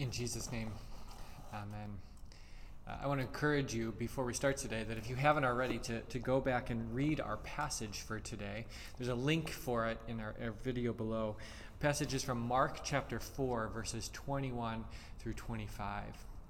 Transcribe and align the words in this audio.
In 0.00 0.10
Jesus' 0.10 0.50
name, 0.50 0.72
amen. 1.52 1.98
Uh, 2.88 2.96
I 3.02 3.06
want 3.06 3.20
to 3.20 3.26
encourage 3.26 3.74
you 3.74 3.92
before 3.98 4.24
we 4.24 4.32
start 4.32 4.56
today 4.56 4.82
that 4.82 4.96
if 4.96 5.10
you 5.10 5.14
haven't 5.14 5.44
already, 5.44 5.76
to, 5.80 6.00
to 6.00 6.18
go 6.18 6.40
back 6.40 6.70
and 6.70 6.94
read 6.94 7.20
our 7.20 7.36
passage 7.36 8.00
for 8.00 8.18
today. 8.18 8.64
There's 8.96 9.10
a 9.10 9.14
link 9.14 9.50
for 9.50 9.88
it 9.88 9.98
in 10.08 10.18
our, 10.20 10.34
our 10.42 10.52
video 10.64 10.94
below. 10.94 11.36
Passage 11.80 12.14
is 12.14 12.24
from 12.24 12.40
Mark 12.40 12.82
chapter 12.82 13.20
4, 13.20 13.68
verses 13.74 14.08
21 14.14 14.86
through 15.18 15.34
25. 15.34 16.04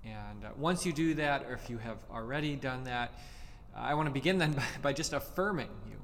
And 0.04 0.44
uh, 0.44 0.50
once 0.56 0.86
you 0.86 0.92
do 0.92 1.14
that, 1.14 1.42
or 1.42 1.54
if 1.54 1.68
you 1.68 1.78
have 1.78 1.98
already 2.08 2.54
done 2.54 2.84
that, 2.84 3.12
I 3.74 3.94
want 3.94 4.06
to 4.06 4.12
begin 4.12 4.38
then 4.38 4.52
by, 4.52 4.62
by 4.80 4.92
just 4.92 5.12
affirming 5.12 5.70
you. 5.88 5.96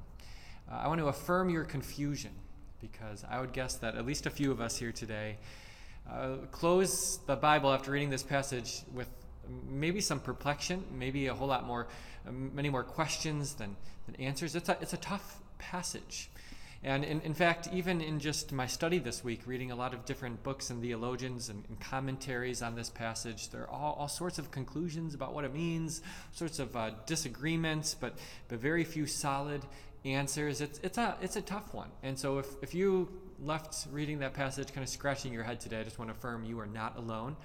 Uh, 0.68 0.80
I 0.82 0.88
want 0.88 0.98
to 0.98 1.06
affirm 1.06 1.50
your 1.50 1.62
confusion 1.62 2.32
because 2.80 3.24
I 3.30 3.40
would 3.40 3.52
guess 3.52 3.76
that 3.76 3.94
at 3.94 4.04
least 4.04 4.26
a 4.26 4.30
few 4.30 4.50
of 4.50 4.60
us 4.60 4.78
here 4.78 4.90
today 4.90 5.36
uh, 6.10 6.36
close 6.50 7.18
the 7.26 7.36
Bible 7.36 7.72
after 7.72 7.90
reading 7.90 8.10
this 8.10 8.22
passage 8.22 8.82
with 8.92 9.08
maybe 9.68 10.00
some 10.00 10.20
perplexion, 10.20 10.84
maybe 10.92 11.26
a 11.26 11.34
whole 11.34 11.48
lot 11.48 11.66
more, 11.66 11.86
uh, 12.26 12.32
many 12.32 12.68
more 12.68 12.84
questions 12.84 13.54
than, 13.54 13.76
than 14.06 14.16
answers. 14.16 14.54
It's 14.54 14.68
a, 14.68 14.76
it's 14.80 14.92
a 14.92 14.98
tough 14.98 15.40
passage. 15.58 16.30
And 16.82 17.04
in, 17.04 17.20
in 17.22 17.34
fact, 17.34 17.68
even 17.72 18.00
in 18.00 18.20
just 18.20 18.52
my 18.52 18.66
study 18.66 18.98
this 18.98 19.24
week, 19.24 19.42
reading 19.46 19.70
a 19.70 19.76
lot 19.76 19.94
of 19.94 20.04
different 20.04 20.42
books 20.42 20.70
and 20.70 20.80
theologians 20.80 21.48
and, 21.48 21.64
and 21.68 21.80
commentaries 21.80 22.62
on 22.62 22.76
this 22.76 22.90
passage, 22.90 23.48
there 23.50 23.62
are 23.62 23.68
all, 23.68 23.94
all 23.94 24.08
sorts 24.08 24.38
of 24.38 24.50
conclusions 24.50 25.14
about 25.14 25.34
what 25.34 25.44
it 25.44 25.52
means, 25.52 26.02
sorts 26.32 26.58
of 26.58 26.76
uh, 26.76 26.90
disagreements, 27.06 27.96
but, 27.98 28.16
but 28.48 28.58
very 28.58 28.84
few 28.84 29.06
solid 29.06 29.62
answers. 30.04 30.60
It's, 30.60 30.78
it's, 30.82 30.98
a, 30.98 31.16
it's 31.20 31.36
a 31.36 31.42
tough 31.42 31.74
one. 31.74 31.88
And 32.02 32.18
so 32.18 32.38
if, 32.38 32.46
if 32.62 32.74
you 32.74 33.08
left 33.40 33.86
reading 33.90 34.20
that 34.20 34.34
passage 34.34 34.72
kind 34.72 34.82
of 34.82 34.88
scratching 34.88 35.32
your 35.32 35.42
head 35.42 35.60
today, 35.60 35.80
I 35.80 35.84
just 35.84 35.98
want 35.98 36.10
to 36.10 36.16
affirm 36.16 36.44
you 36.44 36.58
are 36.60 36.66
not 36.66 36.96
alone. 36.96 37.36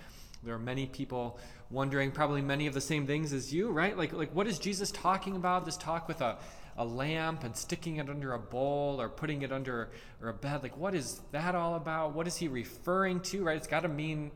There 0.43 0.55
are 0.55 0.59
many 0.59 0.87
people 0.87 1.39
wondering 1.69 2.11
probably 2.11 2.41
many 2.41 2.65
of 2.67 2.73
the 2.73 2.81
same 2.81 3.05
things 3.05 3.31
as 3.31 3.53
you, 3.53 3.69
right? 3.69 3.95
Like, 3.97 4.13
like 4.13 4.33
what 4.33 4.47
is 4.47 4.57
Jesus 4.57 4.91
talking 4.91 5.35
about? 5.35 5.65
This 5.65 5.77
talk 5.77 6.07
with 6.07 6.21
a, 6.21 6.37
a 6.77 6.85
lamp 6.85 7.43
and 7.43 7.55
sticking 7.55 7.97
it 7.97 8.09
under 8.09 8.33
a 8.33 8.39
bowl 8.39 8.99
or 8.99 9.07
putting 9.07 9.43
it 9.43 9.51
under 9.51 9.91
or 10.21 10.29
a 10.29 10.33
bed. 10.33 10.63
Like, 10.63 10.77
what 10.77 10.95
is 10.95 11.21
that 11.31 11.53
all 11.53 11.75
about? 11.75 12.15
What 12.15 12.25
is 12.25 12.37
he 12.37 12.47
referring 12.47 13.19
to, 13.21 13.43
right? 13.43 13.57
It's 13.57 13.67
got 13.67 13.81
to 13.81 13.87
mean, 13.87 14.31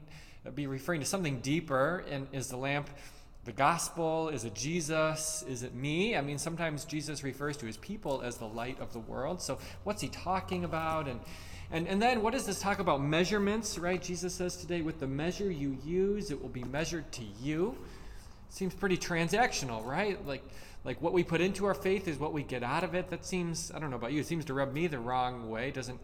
be 0.53 0.67
referring 0.67 0.99
to 0.99 1.08
something 1.08 1.39
deeper. 1.39 2.05
And 2.09 2.27
is 2.31 2.49
the 2.49 2.58
lamp 2.58 2.89
the 3.45 3.51
gospel? 3.51 4.29
Is 4.29 4.43
it 4.43 4.53
Jesus? 4.53 5.43
Is 5.47 5.63
it 5.63 5.73
me? 5.73 6.17
I 6.17 6.21
mean, 6.21 6.38
sometimes 6.38 6.83
Jesus 6.83 7.23
refers 7.23 7.55
to 7.57 7.65
his 7.65 7.77
people 7.77 8.21
as 8.21 8.37
the 8.37 8.47
light 8.47 8.79
of 8.79 8.91
the 8.91 8.99
world. 8.99 9.41
So, 9.41 9.59
what's 9.83 10.02
he 10.02 10.09
talking 10.09 10.63
about? 10.63 11.07
And 11.07 11.19
and, 11.71 11.87
and 11.87 12.02
then 12.02 12.21
what 12.21 12.33
does 12.33 12.45
this 12.45 12.59
talk 12.59 12.79
about 12.79 13.02
measurements, 13.02 13.77
right? 13.77 14.02
Jesus 14.02 14.33
says 14.33 14.55
today, 14.55 14.81
with 14.81 14.99
the 14.99 15.07
measure 15.07 15.49
you 15.52 15.77
use, 15.83 16.31
it 16.31 16.41
will 16.41 16.49
be 16.49 16.63
measured 16.63 17.11
to 17.13 17.23
you. 17.41 17.75
Seems 18.49 18.73
pretty 18.73 18.97
transactional, 18.97 19.83
right? 19.83 20.23
Like, 20.25 20.43
like 20.83 21.02
what 21.02 21.13
we 21.13 21.23
put 21.23 21.41
into 21.41 21.65
our 21.65 21.73
faith 21.73 22.07
is 22.07 22.19
what 22.19 22.33
we 22.33 22.43
get 22.43 22.61
out 22.61 22.83
of 22.83 22.93
it. 22.93 23.09
That 23.09 23.25
seems, 23.25 23.71
I 23.73 23.80
don't 23.80 23.89
know 23.89 23.95
about 23.95 24.11
you, 24.11 24.21
it 24.21 24.27
seems 24.27 24.45
to 24.45 24.53
rub 24.53 24.73
me 24.73 24.87
the 24.87 24.99
wrong 24.99 25.49
way. 25.49 25.69
It 25.69 25.73
doesn't 25.73 25.99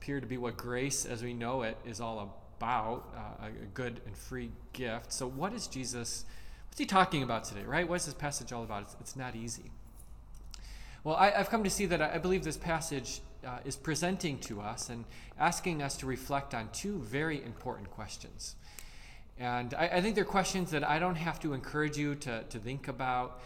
appear 0.00 0.20
to 0.20 0.26
be 0.26 0.38
what 0.38 0.56
grace 0.56 1.04
as 1.04 1.22
we 1.22 1.34
know 1.34 1.62
it 1.62 1.76
is 1.86 2.00
all 2.00 2.34
about, 2.58 3.04
uh, 3.14 3.46
a 3.46 3.66
good 3.74 4.00
and 4.06 4.16
free 4.16 4.50
gift. 4.72 5.12
So, 5.12 5.28
what 5.28 5.52
is 5.52 5.66
Jesus? 5.66 6.24
What's 6.74 6.80
he 6.80 6.86
talking 6.86 7.22
about 7.22 7.44
today, 7.44 7.62
right? 7.62 7.88
What 7.88 7.94
is 8.00 8.06
this 8.06 8.14
passage 8.14 8.52
all 8.52 8.64
about? 8.64 8.82
It's, 8.82 8.96
it's 8.98 9.14
not 9.14 9.36
easy. 9.36 9.70
Well, 11.04 11.14
I, 11.14 11.30
have 11.30 11.48
come 11.48 11.62
to 11.62 11.70
see 11.70 11.86
that 11.86 12.02
I 12.02 12.18
believe 12.18 12.42
this 12.42 12.56
passage 12.56 13.20
uh, 13.46 13.58
is 13.64 13.76
presenting 13.76 14.38
to 14.38 14.60
us 14.60 14.90
and 14.90 15.04
asking 15.38 15.82
us 15.82 15.96
to 15.98 16.06
reflect 16.06 16.52
on 16.52 16.68
two 16.72 16.98
very 16.98 17.40
important 17.44 17.92
questions. 17.92 18.56
And 19.38 19.72
I, 19.74 19.86
I, 19.86 20.00
think 20.00 20.16
they're 20.16 20.24
questions 20.24 20.72
that 20.72 20.82
I 20.82 20.98
don't 20.98 21.14
have 21.14 21.38
to 21.42 21.52
encourage 21.52 21.96
you 21.96 22.16
to, 22.16 22.42
to 22.42 22.58
think 22.58 22.88
about 22.88 23.38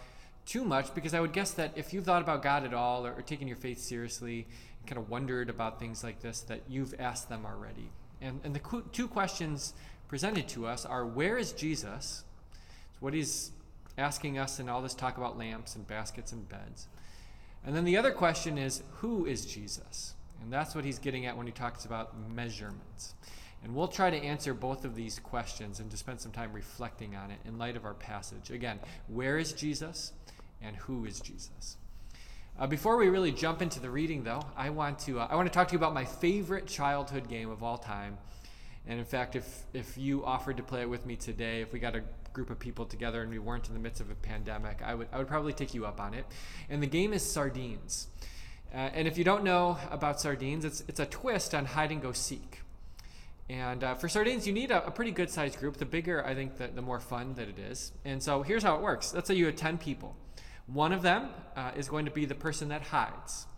too 0.46 0.64
much 0.64 0.94
because 0.94 1.12
I 1.12 1.20
would 1.20 1.34
guess 1.34 1.50
that 1.50 1.72
if 1.76 1.92
you've 1.92 2.06
thought 2.06 2.22
about 2.22 2.42
God 2.42 2.64
at 2.64 2.72
all 2.72 3.04
or, 3.04 3.12
or 3.12 3.20
taken 3.20 3.46
your 3.46 3.58
faith 3.58 3.78
seriously 3.78 4.46
and 4.78 4.86
kind 4.86 4.98
of 4.98 5.10
wondered 5.10 5.50
about 5.50 5.78
things 5.78 6.02
like 6.02 6.22
this, 6.22 6.40
that 6.48 6.62
you've 6.66 6.94
asked 6.98 7.28
them 7.28 7.44
already. 7.44 7.90
And, 8.22 8.40
and 8.42 8.54
the 8.54 8.82
two 8.90 9.06
questions 9.06 9.74
presented 10.08 10.48
to 10.48 10.66
us 10.66 10.86
are 10.86 11.04
where 11.04 11.36
is 11.36 11.52
Jesus? 11.52 12.24
What 13.00 13.14
he's 13.14 13.52
asking 13.96 14.38
us 14.38 14.60
in 14.60 14.68
all 14.68 14.80
this 14.80 14.94
talk 14.94 15.16
about 15.16 15.36
lamps 15.36 15.74
and 15.74 15.86
baskets 15.86 16.32
and 16.32 16.48
beds. 16.48 16.88
And 17.64 17.74
then 17.74 17.84
the 17.84 17.96
other 17.96 18.12
question 18.12 18.56
is 18.56 18.82
who 18.98 19.26
is 19.26 19.44
Jesus? 19.44 20.14
And 20.40 20.52
that's 20.52 20.74
what 20.74 20.84
he's 20.84 20.98
getting 20.98 21.26
at 21.26 21.36
when 21.36 21.46
he 21.46 21.52
talks 21.52 21.84
about 21.84 22.14
measurements. 22.30 23.14
And 23.64 23.74
we'll 23.74 23.88
try 23.88 24.08
to 24.08 24.16
answer 24.16 24.54
both 24.54 24.84
of 24.84 24.94
these 24.94 25.18
questions 25.18 25.80
and 25.80 25.90
to 25.90 25.96
spend 25.96 26.20
some 26.20 26.30
time 26.30 26.52
reflecting 26.52 27.16
on 27.16 27.32
it 27.32 27.38
in 27.44 27.58
light 27.58 27.76
of 27.76 27.84
our 27.84 27.94
passage. 27.94 28.50
Again, 28.50 28.78
where 29.08 29.36
is 29.36 29.52
Jesus 29.52 30.12
and 30.62 30.76
who 30.76 31.04
is 31.04 31.20
Jesus? 31.20 31.76
Uh, 32.58 32.66
before 32.66 32.96
we 32.96 33.08
really 33.08 33.32
jump 33.32 33.62
into 33.62 33.80
the 33.80 33.90
reading, 33.90 34.24
though, 34.24 34.42
I 34.56 34.70
want 34.70 34.98
to 35.00 35.20
uh, 35.20 35.28
I 35.30 35.36
want 35.36 35.46
to 35.46 35.52
talk 35.52 35.68
to 35.68 35.72
you 35.72 35.78
about 35.78 35.94
my 35.94 36.04
favorite 36.04 36.66
childhood 36.66 37.28
game 37.28 37.50
of 37.50 37.62
all 37.62 37.78
time. 37.78 38.18
And 38.86 38.98
in 38.98 39.04
fact, 39.04 39.36
if 39.36 39.64
if 39.72 39.96
you 39.96 40.24
offered 40.24 40.56
to 40.56 40.62
play 40.62 40.82
it 40.82 40.90
with 40.90 41.06
me 41.06 41.14
today, 41.14 41.60
if 41.60 41.72
we 41.72 41.78
got 41.78 41.94
a 41.94 42.02
group 42.38 42.50
of 42.50 42.58
people 42.60 42.86
together 42.86 43.20
and 43.20 43.32
we 43.32 43.40
weren't 43.40 43.66
in 43.66 43.74
the 43.74 43.80
midst 43.80 44.00
of 44.00 44.12
a 44.12 44.14
pandemic, 44.14 44.80
I 44.80 44.94
would, 44.94 45.08
I 45.12 45.18
would 45.18 45.26
probably 45.26 45.52
take 45.52 45.74
you 45.74 45.84
up 45.84 46.00
on 46.00 46.14
it. 46.14 46.24
And 46.70 46.80
the 46.80 46.86
game 46.86 47.12
is 47.12 47.28
sardines. 47.28 48.06
Uh, 48.72 48.76
and 48.76 49.08
if 49.08 49.18
you 49.18 49.24
don't 49.24 49.42
know 49.42 49.76
about 49.90 50.20
sardines, 50.20 50.64
it's, 50.64 50.84
it's 50.86 51.00
a 51.00 51.06
twist 51.06 51.52
on 51.52 51.64
hide 51.64 51.90
and 51.90 52.00
go 52.00 52.12
seek. 52.12 52.60
And 53.50 53.82
uh, 53.82 53.96
for 53.96 54.08
sardines, 54.08 54.46
you 54.46 54.52
need 54.52 54.70
a, 54.70 54.86
a 54.86 54.90
pretty 54.92 55.10
good 55.10 55.30
sized 55.30 55.58
group. 55.58 55.78
The 55.78 55.84
bigger, 55.84 56.24
I 56.24 56.32
think, 56.36 56.58
the, 56.58 56.68
the 56.68 56.80
more 56.80 57.00
fun 57.00 57.34
that 57.34 57.48
it 57.48 57.58
is. 57.58 57.90
And 58.04 58.22
so 58.22 58.44
here's 58.44 58.62
how 58.62 58.76
it 58.76 58.82
works 58.82 59.12
let's 59.12 59.26
say 59.26 59.34
you 59.34 59.46
have 59.46 59.56
10 59.56 59.78
people. 59.78 60.14
One 60.68 60.92
of 60.92 61.02
them 61.02 61.30
uh, 61.56 61.72
is 61.76 61.88
going 61.88 62.04
to 62.04 62.12
be 62.12 62.24
the 62.24 62.36
person 62.36 62.68
that 62.68 62.82
hides. 62.82 63.48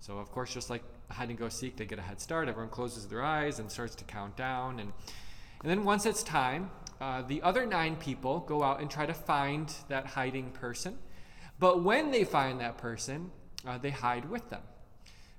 So, 0.00 0.18
of 0.18 0.32
course, 0.32 0.52
just 0.52 0.70
like 0.70 0.82
hide 1.08 1.28
and 1.28 1.38
go 1.38 1.48
seek, 1.48 1.76
they 1.76 1.84
get 1.84 2.00
a 2.00 2.02
head 2.02 2.20
start. 2.20 2.48
Everyone 2.48 2.70
closes 2.70 3.06
their 3.06 3.22
eyes 3.22 3.60
and 3.60 3.70
starts 3.70 3.94
to 3.94 4.04
count 4.04 4.36
down. 4.36 4.80
And, 4.80 4.92
and 5.62 5.70
then 5.70 5.84
once 5.84 6.04
it's 6.04 6.24
time, 6.24 6.70
uh, 7.00 7.22
the 7.22 7.42
other 7.42 7.66
nine 7.66 7.96
people 7.96 8.40
go 8.40 8.62
out 8.62 8.80
and 8.80 8.90
try 8.90 9.06
to 9.06 9.14
find 9.14 9.72
that 9.88 10.06
hiding 10.06 10.50
person. 10.50 10.98
But 11.58 11.82
when 11.82 12.10
they 12.10 12.24
find 12.24 12.60
that 12.60 12.78
person, 12.78 13.30
uh, 13.66 13.78
they 13.78 13.90
hide 13.90 14.28
with 14.28 14.50
them. 14.50 14.62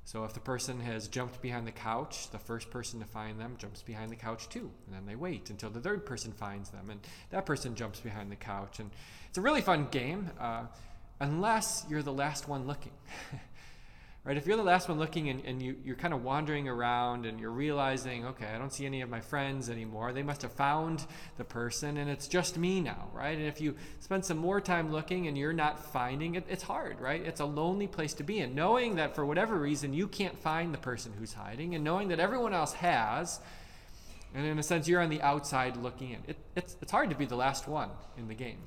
So 0.06 0.24
if 0.24 0.34
the 0.34 0.40
person 0.40 0.80
has 0.82 1.08
jumped 1.08 1.42
behind 1.42 1.66
the 1.66 1.72
couch, 1.72 2.30
the 2.30 2.38
first 2.38 2.70
person 2.70 3.00
to 3.00 3.08
find 3.08 3.40
them 3.40 3.56
jumps 3.58 3.82
behind 3.82 4.12
the 4.12 4.16
couch 4.16 4.48
too. 4.50 4.70
And 4.86 4.96
then 4.96 5.06
they 5.08 5.16
wait 5.16 5.50
until 5.50 5.72
the 5.72 5.80
third 5.80 6.06
person 6.06 6.32
finds 6.32 6.70
them, 6.70 6.92
and 6.92 7.00
that 7.32 7.48
person 7.48 7.74
jumps 7.74 8.00
behind 8.00 8.32
the 8.32 8.36
couch. 8.36 8.80
And 8.80 8.92
it's 9.30 9.40
a 9.40 9.42
really 9.42 9.62
fun 9.62 9.88
game, 9.90 10.30
uh, 10.40 10.66
unless 11.20 11.86
you're 11.90 12.04
the 12.04 12.14
last 12.14 12.48
one 12.48 12.68
looking. 12.68 12.92
right? 14.26 14.38
If 14.38 14.48
you're 14.48 14.58
the 14.58 14.64
last 14.64 14.90
one 14.90 14.98
looking 14.98 15.30
and, 15.30 15.46
and 15.46 15.62
you, 15.62 15.76
you're 15.86 15.96
kind 15.96 16.14
of 16.14 16.24
wandering 16.24 16.68
around 16.68 17.28
and 17.28 17.40
you're 17.40 17.52
realizing, 17.52 18.26
okay, 18.26 18.48
I 18.48 18.58
don't 18.58 18.74
see 18.74 18.88
any 18.88 19.02
of 19.02 19.10
my 19.10 19.22
friends 19.22 19.70
anymore. 19.70 20.14
They 20.14 20.24
must 20.24 20.42
have 20.42 20.52
found 20.52 21.06
the 21.38 21.44
person 21.44 21.98
and 21.98 22.10
it's 22.10 22.28
just 22.28 22.58
me 22.58 22.82
now, 22.82 23.10
right? 23.14 23.38
And 23.38 23.46
if 23.46 23.62
you 23.62 23.76
spend 24.00 24.26
some 24.26 24.38
more 24.38 24.60
time 24.60 24.92
looking 24.92 25.28
and 25.28 25.38
you're 25.38 25.54
not 25.54 25.92
finding 25.92 26.36
it, 26.36 26.46
it's 26.50 26.64
hard, 26.64 27.00
right? 27.00 27.22
It's 27.22 27.40
a 27.40 27.46
lonely 27.46 27.86
place 27.86 28.16
to 28.16 28.24
be 28.24 28.40
in. 28.40 28.56
Knowing 28.56 28.96
that 28.96 29.14
for 29.14 29.24
whatever 29.24 29.56
reason 29.56 29.94
you 29.94 30.08
can't 30.08 30.38
find 30.40 30.74
the 30.74 30.80
person 30.80 31.14
who's 31.18 31.34
hiding 31.34 31.76
and 31.76 31.84
knowing 31.84 32.08
that 32.08 32.20
everyone 32.20 32.54
else 32.54 32.74
has, 32.74 33.40
and 34.34 34.46
in 34.46 34.58
a 34.58 34.64
sense 34.64 34.88
you're 34.88 35.02
on 35.02 35.12
the 35.12 35.22
outside 35.22 35.78
looking 35.78 36.10
in. 36.10 36.24
It, 36.28 36.38
it's, 36.56 36.76
it's 36.82 36.92
hard 36.92 37.12
to 37.12 37.16
be 37.16 37.26
the 37.26 37.38
last 37.38 37.68
one 37.68 37.92
in 38.18 38.28
the 38.28 38.34
game 38.34 38.58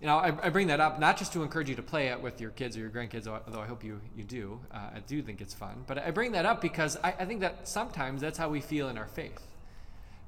you 0.00 0.06
know, 0.06 0.16
I, 0.16 0.26
I, 0.42 0.48
bring 0.50 0.66
that 0.66 0.80
up 0.80 0.98
not 0.98 1.16
just 1.16 1.32
to 1.32 1.42
encourage 1.42 1.68
you 1.68 1.76
to 1.76 1.82
play 1.82 2.08
it 2.08 2.20
with 2.20 2.40
your 2.40 2.50
kids 2.50 2.76
or 2.76 2.80
your 2.80 2.90
grandkids, 2.90 3.26
although 3.26 3.60
I 3.60 3.66
hope 3.66 3.84
you, 3.84 4.00
you 4.14 4.24
do. 4.24 4.60
Uh, 4.70 4.90
I 4.96 5.00
do 5.06 5.22
think 5.22 5.40
it's 5.40 5.54
fun. 5.54 5.84
But 5.86 5.98
I 5.98 6.10
bring 6.10 6.32
that 6.32 6.44
up 6.44 6.60
because 6.60 6.98
I, 7.02 7.14
I 7.18 7.24
think 7.24 7.40
that 7.40 7.66
sometimes 7.68 8.20
that's 8.20 8.36
how 8.36 8.48
we 8.48 8.60
feel 8.60 8.88
in 8.88 8.98
our 8.98 9.06
faith, 9.06 9.40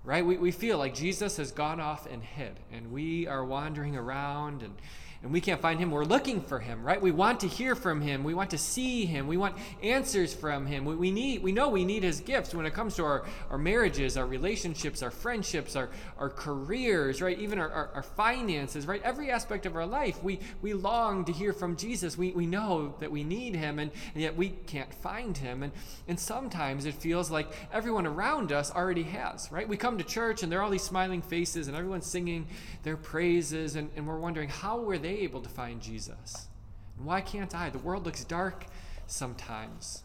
right? 0.04 0.24
We, 0.24 0.36
we 0.38 0.50
feel 0.50 0.78
like 0.78 0.94
Jesus 0.94 1.36
has 1.36 1.52
gone 1.52 1.80
off 1.80 2.06
and 2.10 2.22
hid, 2.22 2.58
and 2.72 2.92
we 2.92 3.26
are 3.26 3.44
wandering 3.44 3.96
around 3.96 4.62
and 4.62 4.74
and 5.22 5.32
we 5.32 5.40
can't 5.40 5.60
find 5.60 5.80
him, 5.80 5.90
we're 5.90 6.04
looking 6.04 6.40
for 6.40 6.58
him, 6.58 6.84
right? 6.84 7.00
We 7.00 7.10
want 7.10 7.40
to 7.40 7.48
hear 7.48 7.74
from 7.74 8.00
him. 8.00 8.24
We 8.24 8.34
want 8.34 8.50
to 8.50 8.58
see 8.58 9.06
him. 9.06 9.26
We 9.26 9.36
want 9.36 9.56
answers 9.82 10.34
from 10.34 10.66
him. 10.66 10.84
We, 10.84 10.96
we 10.96 11.10
need, 11.10 11.42
we 11.42 11.52
know 11.52 11.68
we 11.68 11.84
need 11.84 12.02
his 12.02 12.20
gifts 12.20 12.54
when 12.54 12.66
it 12.66 12.74
comes 12.74 12.96
to 12.96 13.04
our, 13.04 13.24
our 13.50 13.58
marriages, 13.58 14.16
our 14.16 14.26
relationships, 14.26 15.02
our 15.02 15.10
friendships, 15.10 15.76
our, 15.76 15.90
our 16.18 16.30
careers, 16.30 17.22
right? 17.22 17.38
Even 17.38 17.58
our, 17.58 17.70
our, 17.70 17.90
our 17.94 18.02
finances, 18.02 18.86
right? 18.86 19.02
Every 19.02 19.30
aspect 19.30 19.66
of 19.66 19.76
our 19.76 19.86
life, 19.86 20.22
we, 20.22 20.40
we 20.62 20.74
long 20.74 21.24
to 21.26 21.32
hear 21.32 21.52
from 21.52 21.76
Jesus. 21.76 22.18
We, 22.18 22.32
we 22.32 22.46
know 22.46 22.94
that 23.00 23.10
we 23.10 23.24
need 23.24 23.54
him, 23.54 23.78
and, 23.78 23.90
and 24.14 24.22
yet 24.22 24.36
we 24.36 24.50
can't 24.50 24.92
find 24.94 25.36
him. 25.36 25.62
And, 25.62 25.72
and 26.08 26.18
sometimes 26.18 26.84
it 26.84 26.94
feels 26.94 27.30
like 27.30 27.48
everyone 27.72 28.06
around 28.06 28.52
us 28.52 28.70
already 28.70 29.04
has, 29.04 29.50
right? 29.50 29.68
We 29.68 29.76
come 29.76 29.98
to 29.98 30.04
church 30.04 30.42
and 30.42 30.50
there 30.50 30.60
are 30.60 30.62
all 30.62 30.70
these 30.70 30.82
smiling 30.82 31.22
faces 31.22 31.68
and 31.68 31.76
everyone's 31.76 32.06
singing 32.06 32.46
their 32.82 32.96
praises, 32.96 33.76
and, 33.76 33.90
and 33.96 34.06
we're 34.06 34.18
wondering, 34.18 34.48
how 34.48 34.78
were 34.78 34.98
they 34.98 35.05
able 35.08 35.40
to 35.40 35.48
find 35.48 35.80
Jesus? 35.80 36.48
And 36.96 37.06
why 37.06 37.20
can't 37.20 37.54
I? 37.54 37.70
The 37.70 37.78
world 37.78 38.04
looks 38.04 38.24
dark 38.24 38.66
sometimes. 39.06 40.02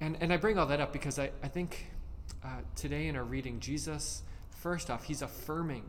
And, 0.00 0.16
and 0.20 0.32
I 0.32 0.36
bring 0.36 0.58
all 0.58 0.66
that 0.66 0.80
up 0.80 0.92
because 0.92 1.18
I, 1.18 1.30
I 1.42 1.48
think 1.48 1.86
uh, 2.44 2.48
today 2.76 3.06
in 3.06 3.16
our 3.16 3.24
reading, 3.24 3.60
Jesus, 3.60 4.22
first 4.50 4.90
off, 4.90 5.04
he's 5.04 5.22
affirming 5.22 5.84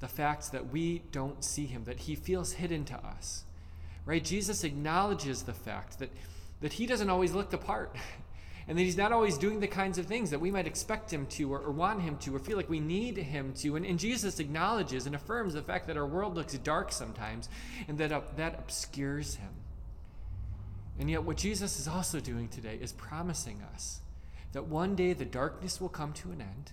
the 0.00 0.08
fact 0.08 0.52
that 0.52 0.70
we 0.70 1.02
don't 1.10 1.42
see 1.42 1.66
him, 1.66 1.84
that 1.84 2.00
he 2.00 2.14
feels 2.14 2.52
hidden 2.52 2.84
to 2.84 2.94
us. 2.94 3.44
Right? 4.04 4.22
Jesus 4.22 4.64
acknowledges 4.64 5.42
the 5.42 5.52
fact 5.52 5.98
that, 5.98 6.10
that 6.60 6.74
he 6.74 6.86
doesn't 6.86 7.10
always 7.10 7.32
look 7.32 7.50
the 7.50 7.58
part. 7.58 7.94
And 8.68 8.76
that 8.76 8.82
he's 8.82 8.98
not 8.98 9.12
always 9.12 9.38
doing 9.38 9.60
the 9.60 9.66
kinds 9.66 9.96
of 9.96 10.04
things 10.06 10.30
that 10.30 10.40
we 10.40 10.50
might 10.50 10.66
expect 10.66 11.10
him 11.10 11.26
to 11.28 11.52
or, 11.52 11.58
or 11.58 11.70
want 11.70 12.02
him 12.02 12.18
to 12.18 12.36
or 12.36 12.38
feel 12.38 12.58
like 12.58 12.68
we 12.68 12.80
need 12.80 13.16
him 13.16 13.54
to. 13.54 13.76
And, 13.76 13.86
and, 13.86 13.98
Jesus 13.98 14.38
acknowledges 14.40 15.06
and 15.06 15.14
affirms 15.14 15.54
the 15.54 15.62
fact 15.62 15.86
that 15.86 15.96
our 15.96 16.06
world 16.06 16.34
looks 16.34 16.52
dark 16.58 16.92
sometimes 16.92 17.48
and 17.88 17.96
that 17.96 18.12
uh, 18.12 18.20
that 18.36 18.58
obscures 18.58 19.36
him. 19.36 19.48
And 20.98 21.10
yet, 21.10 21.22
what 21.22 21.36
Jesus 21.36 21.78
is 21.78 21.86
also 21.86 22.20
doing 22.20 22.48
today 22.48 22.78
is 22.80 22.92
promising 22.92 23.62
us 23.72 24.00
that 24.52 24.66
one 24.66 24.94
day 24.96 25.12
the 25.12 25.24
darkness 25.24 25.80
will 25.80 25.88
come 25.88 26.12
to 26.14 26.30
an 26.32 26.40
end, 26.40 26.72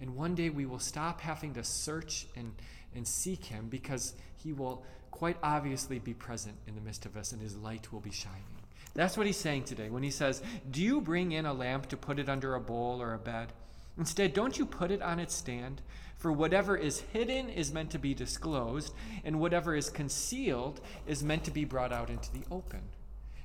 and 0.00 0.16
one 0.16 0.34
day 0.34 0.48
we 0.48 0.64
will 0.64 0.78
stop 0.78 1.20
having 1.20 1.54
to 1.54 1.64
search 1.64 2.26
and, 2.36 2.54
and 2.94 3.06
seek 3.06 3.44
Him 3.44 3.68
because 3.68 4.14
He 4.36 4.52
will 4.52 4.82
quite 5.10 5.36
obviously 5.42 5.98
be 5.98 6.14
present 6.14 6.56
in 6.66 6.74
the 6.74 6.80
midst 6.80 7.04
of 7.04 7.16
us, 7.16 7.32
and 7.32 7.42
His 7.42 7.56
light 7.56 7.92
will 7.92 8.00
be 8.00 8.10
shining. 8.10 8.53
That's 8.94 9.16
what 9.16 9.26
He's 9.26 9.36
saying 9.36 9.64
today 9.64 9.90
when 9.90 10.02
He 10.02 10.10
says, 10.10 10.42
Do 10.70 10.82
you 10.82 11.00
bring 11.00 11.32
in 11.32 11.46
a 11.46 11.52
lamp 11.52 11.88
to 11.88 11.96
put 11.96 12.18
it 12.18 12.28
under 12.28 12.54
a 12.54 12.60
bowl 12.60 13.02
or 13.02 13.12
a 13.14 13.18
bed? 13.18 13.52
Instead, 13.98 14.34
don't 14.34 14.58
you 14.58 14.66
put 14.66 14.90
it 14.90 15.02
on 15.02 15.20
its 15.20 15.34
stand? 15.34 15.82
For 16.16 16.32
whatever 16.32 16.76
is 16.76 17.00
hidden 17.12 17.48
is 17.48 17.72
meant 17.72 17.90
to 17.90 17.98
be 17.98 18.14
disclosed, 18.14 18.94
and 19.24 19.40
whatever 19.40 19.74
is 19.74 19.90
concealed 19.90 20.80
is 21.06 21.22
meant 21.22 21.44
to 21.44 21.50
be 21.50 21.64
brought 21.64 21.92
out 21.92 22.10
into 22.10 22.32
the 22.32 22.44
open. 22.50 22.80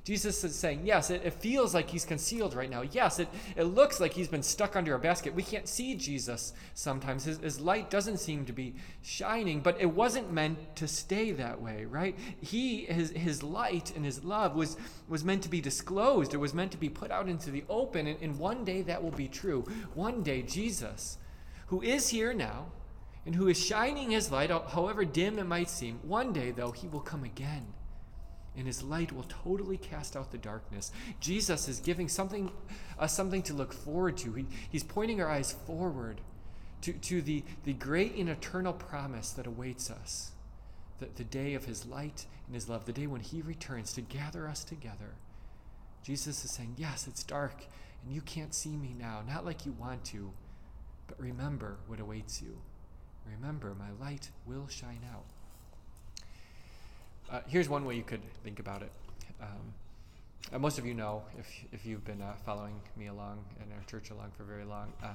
Jesus 0.02 0.42
is 0.44 0.56
saying, 0.56 0.80
yes, 0.84 1.10
it, 1.10 1.22
it, 1.24 1.34
feels 1.34 1.74
like 1.74 1.90
he's 1.90 2.06
concealed 2.06 2.54
right 2.54 2.70
now. 2.70 2.82
Yes, 2.82 3.18
it, 3.18 3.28
it 3.54 3.64
looks 3.64 4.00
like 4.00 4.14
he's 4.14 4.28
been 4.28 4.42
stuck 4.42 4.74
under 4.74 4.94
a 4.94 4.98
basket. 4.98 5.34
We 5.34 5.42
can't 5.42 5.68
see 5.68 5.94
Jesus 5.94 6.54
sometimes. 6.72 7.24
His, 7.24 7.38
his 7.38 7.60
light 7.60 7.90
doesn't 7.90 8.16
seem 8.16 8.46
to 8.46 8.52
be 8.52 8.76
shining, 9.02 9.60
but 9.60 9.78
it 9.78 9.86
wasn't 9.86 10.32
meant 10.32 10.74
to 10.76 10.88
stay 10.88 11.32
that 11.32 11.60
way, 11.60 11.84
right? 11.84 12.18
He, 12.40 12.86
his, 12.86 13.10
his 13.10 13.42
light 13.42 13.94
and 13.94 14.02
his 14.02 14.24
love 14.24 14.56
was, 14.56 14.78
was 15.06 15.22
meant 15.22 15.42
to 15.42 15.50
be 15.50 15.60
disclosed. 15.60 16.32
It 16.32 16.38
was 16.38 16.54
meant 16.54 16.72
to 16.72 16.78
be 16.78 16.88
put 16.88 17.10
out 17.10 17.28
into 17.28 17.50
the 17.50 17.64
open, 17.68 18.06
and, 18.06 18.20
and 18.22 18.38
one 18.38 18.64
day 18.64 18.80
that 18.82 19.02
will 19.02 19.10
be 19.10 19.28
true. 19.28 19.66
One 19.94 20.22
day, 20.22 20.40
Jesus, 20.40 21.18
who 21.66 21.82
is 21.82 22.08
here 22.08 22.32
now, 22.32 22.66
and 23.26 23.34
who 23.34 23.48
is 23.48 23.62
shining 23.62 24.12
his 24.12 24.32
light, 24.32 24.50
however 24.50 25.04
dim 25.04 25.38
it 25.38 25.46
might 25.46 25.68
seem, 25.68 25.98
one 26.02 26.32
day, 26.32 26.52
though, 26.52 26.70
he 26.70 26.88
will 26.88 27.00
come 27.00 27.22
again 27.22 27.66
and 28.56 28.66
his 28.66 28.82
light 28.82 29.12
will 29.12 29.26
totally 29.28 29.76
cast 29.76 30.16
out 30.16 30.32
the 30.32 30.38
darkness. 30.38 30.90
Jesus 31.20 31.68
is 31.68 31.80
giving 31.80 32.08
something, 32.08 32.50
us 32.98 33.14
something 33.14 33.42
to 33.44 33.54
look 33.54 33.72
forward 33.72 34.16
to. 34.18 34.32
He, 34.32 34.46
he's 34.70 34.82
pointing 34.82 35.20
our 35.20 35.30
eyes 35.30 35.52
forward 35.66 36.20
to, 36.82 36.92
to 36.92 37.22
the, 37.22 37.44
the 37.64 37.72
great 37.72 38.16
and 38.16 38.28
eternal 38.28 38.72
promise 38.72 39.30
that 39.30 39.46
awaits 39.46 39.90
us 39.90 40.32
the, 40.98 41.08
the 41.14 41.24
day 41.24 41.54
of 41.54 41.64
his 41.64 41.86
light 41.86 42.26
and 42.46 42.54
his 42.54 42.68
love, 42.68 42.86
the 42.86 42.92
day 42.92 43.06
when 43.06 43.20
he 43.20 43.42
returns 43.42 43.92
to 43.92 44.00
gather 44.00 44.48
us 44.48 44.64
together. 44.64 45.14
Jesus 46.02 46.44
is 46.44 46.50
saying, 46.50 46.74
Yes, 46.78 47.06
it's 47.06 47.22
dark, 47.22 47.66
and 48.04 48.14
you 48.14 48.20
can't 48.20 48.54
see 48.54 48.76
me 48.76 48.94
now, 48.98 49.22
not 49.26 49.44
like 49.44 49.66
you 49.66 49.72
want 49.72 50.04
to, 50.06 50.32
but 51.06 51.20
remember 51.20 51.76
what 51.86 52.00
awaits 52.00 52.40
you. 52.40 52.58
Remember, 53.26 53.74
my 53.74 53.90
light 54.04 54.30
will 54.46 54.66
shine 54.68 55.02
out. 55.12 55.26
Uh, 57.30 57.40
here's 57.46 57.68
one 57.68 57.84
way 57.84 57.94
you 57.94 58.02
could 58.02 58.22
think 58.42 58.58
about 58.58 58.82
it. 58.82 58.90
Um, 59.40 59.48
uh, 60.52 60.58
most 60.58 60.78
of 60.78 60.86
you 60.86 60.94
know, 60.94 61.22
if, 61.38 61.46
if 61.72 61.86
you've 61.86 62.04
been 62.04 62.20
uh, 62.20 62.32
following 62.44 62.80
me 62.96 63.06
along 63.06 63.44
in 63.64 63.72
our 63.72 63.84
church 63.84 64.10
along 64.10 64.32
for 64.36 64.42
very 64.42 64.64
long, 64.64 64.92
uh, 65.00 65.14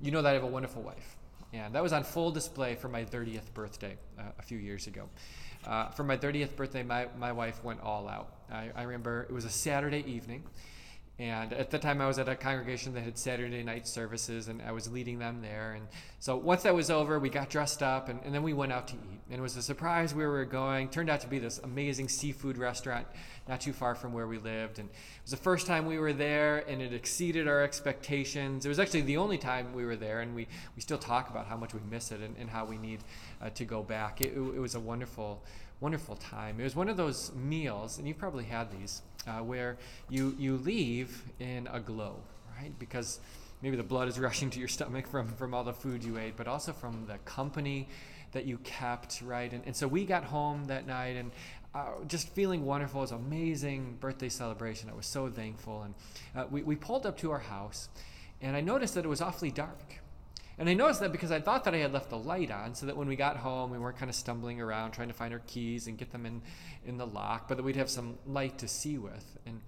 you 0.00 0.12
know 0.12 0.22
that 0.22 0.30
I 0.30 0.34
have 0.34 0.44
a 0.44 0.48
wonderful 0.48 0.82
wife. 0.82 1.16
And 1.52 1.74
that 1.74 1.82
was 1.82 1.92
on 1.92 2.04
full 2.04 2.30
display 2.30 2.76
for 2.76 2.88
my 2.88 3.04
30th 3.04 3.52
birthday 3.54 3.96
uh, 4.18 4.22
a 4.38 4.42
few 4.42 4.58
years 4.58 4.86
ago. 4.86 5.08
For 5.96 6.04
my 6.04 6.16
30th 6.16 6.54
birthday, 6.54 6.84
my, 6.84 7.08
my 7.18 7.32
wife 7.32 7.64
went 7.64 7.80
all 7.80 8.08
out. 8.08 8.28
I, 8.52 8.70
I 8.76 8.82
remember 8.84 9.26
it 9.28 9.32
was 9.32 9.44
a 9.44 9.50
Saturday 9.50 10.04
evening. 10.06 10.44
And 11.18 11.52
at 11.52 11.70
the 11.70 11.78
time, 11.80 12.00
I 12.00 12.06
was 12.06 12.20
at 12.20 12.28
a 12.28 12.36
congregation 12.36 12.94
that 12.94 13.00
had 13.00 13.18
Saturday 13.18 13.64
night 13.64 13.88
services, 13.88 14.46
and 14.46 14.62
I 14.62 14.70
was 14.70 14.88
leading 14.88 15.18
them 15.18 15.42
there. 15.42 15.72
And 15.72 15.88
so 16.20 16.36
once 16.36 16.62
that 16.62 16.74
was 16.74 16.90
over, 16.90 17.18
we 17.18 17.28
got 17.28 17.50
dressed 17.50 17.82
up, 17.82 18.08
and, 18.08 18.20
and 18.24 18.32
then 18.32 18.44
we 18.44 18.52
went 18.52 18.70
out 18.70 18.86
to 18.88 18.94
eat. 18.94 19.17
And 19.30 19.38
it 19.38 19.42
was 19.42 19.56
a 19.56 19.62
surprise 19.62 20.14
where 20.14 20.30
we 20.30 20.38
were 20.38 20.44
going. 20.46 20.88
Turned 20.88 21.10
out 21.10 21.20
to 21.20 21.26
be 21.26 21.38
this 21.38 21.58
amazing 21.58 22.08
seafood 22.08 22.56
restaurant 22.56 23.06
not 23.46 23.60
too 23.60 23.72
far 23.72 23.94
from 23.94 24.12
where 24.12 24.26
we 24.26 24.38
lived. 24.38 24.78
And 24.78 24.88
it 24.88 25.22
was 25.22 25.30
the 25.30 25.36
first 25.36 25.66
time 25.66 25.86
we 25.86 25.98
were 25.98 26.12
there, 26.12 26.64
and 26.68 26.80
it 26.80 26.92
exceeded 26.92 27.48
our 27.48 27.62
expectations. 27.62 28.64
It 28.64 28.68
was 28.68 28.78
actually 28.78 29.02
the 29.02 29.16
only 29.16 29.38
time 29.38 29.72
we 29.72 29.84
were 29.84 29.96
there, 29.96 30.20
and 30.20 30.34
we, 30.34 30.46
we 30.76 30.82
still 30.82 30.98
talk 30.98 31.30
about 31.30 31.46
how 31.46 31.56
much 31.56 31.74
we 31.74 31.80
miss 31.90 32.12
it 32.12 32.20
and, 32.20 32.36
and 32.38 32.48
how 32.48 32.64
we 32.64 32.78
need 32.78 33.00
uh, 33.42 33.50
to 33.50 33.64
go 33.64 33.82
back. 33.82 34.20
It, 34.20 34.34
it 34.34 34.60
was 34.60 34.74
a 34.74 34.80
wonderful, 34.80 35.42
wonderful 35.80 36.16
time. 36.16 36.60
It 36.60 36.64
was 36.64 36.76
one 36.76 36.88
of 36.88 36.96
those 36.96 37.32
meals, 37.34 37.98
and 37.98 38.06
you've 38.06 38.18
probably 38.18 38.44
had 38.44 38.70
these 38.70 39.02
uh, 39.26 39.40
where 39.42 39.76
you, 40.08 40.34
you 40.38 40.56
leave 40.56 41.22
in 41.38 41.68
a 41.70 41.80
glow, 41.80 42.16
right? 42.58 42.72
Because 42.78 43.20
maybe 43.62 43.76
the 43.76 43.82
blood 43.82 44.08
is 44.08 44.18
rushing 44.20 44.50
to 44.50 44.58
your 44.58 44.68
stomach 44.68 45.06
from, 45.06 45.28
from 45.28 45.54
all 45.54 45.64
the 45.64 45.72
food 45.72 46.04
you 46.04 46.18
ate, 46.18 46.36
but 46.36 46.48
also 46.48 46.72
from 46.72 47.06
the 47.06 47.18
company 47.18 47.88
that 48.32 48.44
you 48.44 48.58
kept, 48.58 49.22
right? 49.22 49.52
And, 49.52 49.62
and 49.66 49.74
so 49.74 49.88
we 49.88 50.04
got 50.04 50.24
home 50.24 50.66
that 50.66 50.86
night 50.86 51.16
and 51.16 51.30
uh, 51.74 52.04
just 52.06 52.28
feeling 52.30 52.64
wonderful. 52.64 53.00
It 53.00 53.04
was 53.04 53.12
amazing 53.12 53.96
birthday 54.00 54.28
celebration. 54.28 54.88
I 54.90 54.94
was 54.94 55.06
so 55.06 55.28
thankful. 55.28 55.82
And 55.82 55.94
uh, 56.34 56.46
we, 56.50 56.62
we 56.62 56.76
pulled 56.76 57.06
up 57.06 57.18
to 57.18 57.30
our 57.30 57.38
house, 57.38 57.88
and 58.40 58.56
I 58.56 58.60
noticed 58.60 58.94
that 58.94 59.04
it 59.04 59.08
was 59.08 59.20
awfully 59.20 59.50
dark. 59.50 60.00
And 60.58 60.68
I 60.68 60.74
noticed 60.74 61.00
that 61.00 61.12
because 61.12 61.30
I 61.30 61.40
thought 61.40 61.64
that 61.64 61.74
I 61.74 61.78
had 61.78 61.92
left 61.92 62.10
the 62.10 62.18
light 62.18 62.50
on 62.50 62.74
so 62.74 62.86
that 62.86 62.96
when 62.96 63.06
we 63.06 63.14
got 63.14 63.36
home, 63.36 63.70
we 63.70 63.78
weren't 63.78 63.96
kind 63.96 64.08
of 64.08 64.16
stumbling 64.16 64.60
around 64.60 64.90
trying 64.90 65.06
to 65.06 65.14
find 65.14 65.32
our 65.32 65.42
keys 65.46 65.86
and 65.86 65.96
get 65.96 66.10
them 66.10 66.26
in, 66.26 66.42
in 66.84 66.96
the 66.96 67.06
lock, 67.06 67.46
but 67.46 67.56
that 67.56 67.62
we'd 67.62 67.76
have 67.76 67.88
some 67.88 68.18
light 68.26 68.58
to 68.58 68.66
see 68.66 68.98
with. 68.98 69.38
And 69.46 69.60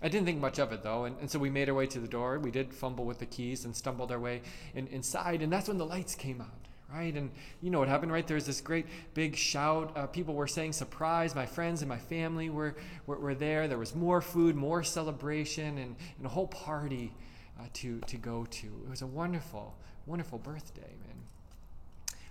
I 0.00 0.08
didn't 0.08 0.24
think 0.24 0.40
much 0.40 0.58
of 0.58 0.72
it 0.72 0.82
though. 0.82 1.04
And, 1.04 1.16
and 1.20 1.30
so 1.30 1.38
we 1.38 1.50
made 1.50 1.68
our 1.68 1.74
way 1.74 1.86
to 1.88 2.00
the 2.00 2.08
door. 2.08 2.38
We 2.38 2.50
did 2.50 2.72
fumble 2.72 3.04
with 3.04 3.18
the 3.18 3.26
keys 3.26 3.66
and 3.66 3.76
stumbled 3.76 4.10
our 4.10 4.18
way 4.18 4.40
in, 4.74 4.86
inside. 4.86 5.42
And 5.42 5.52
that's 5.52 5.68
when 5.68 5.76
the 5.76 5.84
lights 5.84 6.14
came 6.14 6.40
on 6.40 6.52
right? 6.92 7.14
And 7.14 7.30
you 7.60 7.70
know 7.70 7.78
what 7.78 7.88
happened, 7.88 8.12
right? 8.12 8.26
There's 8.26 8.46
this 8.46 8.60
great 8.60 8.86
big 9.14 9.36
shout. 9.36 9.96
Uh, 9.96 10.06
people 10.06 10.34
were 10.34 10.46
saying 10.46 10.72
surprise. 10.72 11.34
My 11.34 11.46
friends 11.46 11.82
and 11.82 11.88
my 11.88 11.98
family 11.98 12.50
were, 12.50 12.76
were, 13.06 13.18
were 13.18 13.34
there. 13.34 13.68
There 13.68 13.78
was 13.78 13.94
more 13.94 14.20
food, 14.20 14.56
more 14.56 14.82
celebration, 14.82 15.78
and, 15.78 15.96
and 16.16 16.26
a 16.26 16.28
whole 16.28 16.46
party 16.46 17.12
uh, 17.60 17.64
to, 17.74 18.00
to 18.00 18.16
go 18.16 18.46
to. 18.50 18.66
It 18.66 18.90
was 18.90 19.02
a 19.02 19.06
wonderful, 19.06 19.76
wonderful 20.06 20.38
birthday, 20.38 20.94
man. 21.06 21.18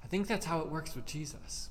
I 0.04 0.08
think 0.08 0.28
that's 0.28 0.46
how 0.46 0.60
it 0.60 0.70
works 0.70 0.96
with 0.96 1.06
Jesus. 1.06 1.70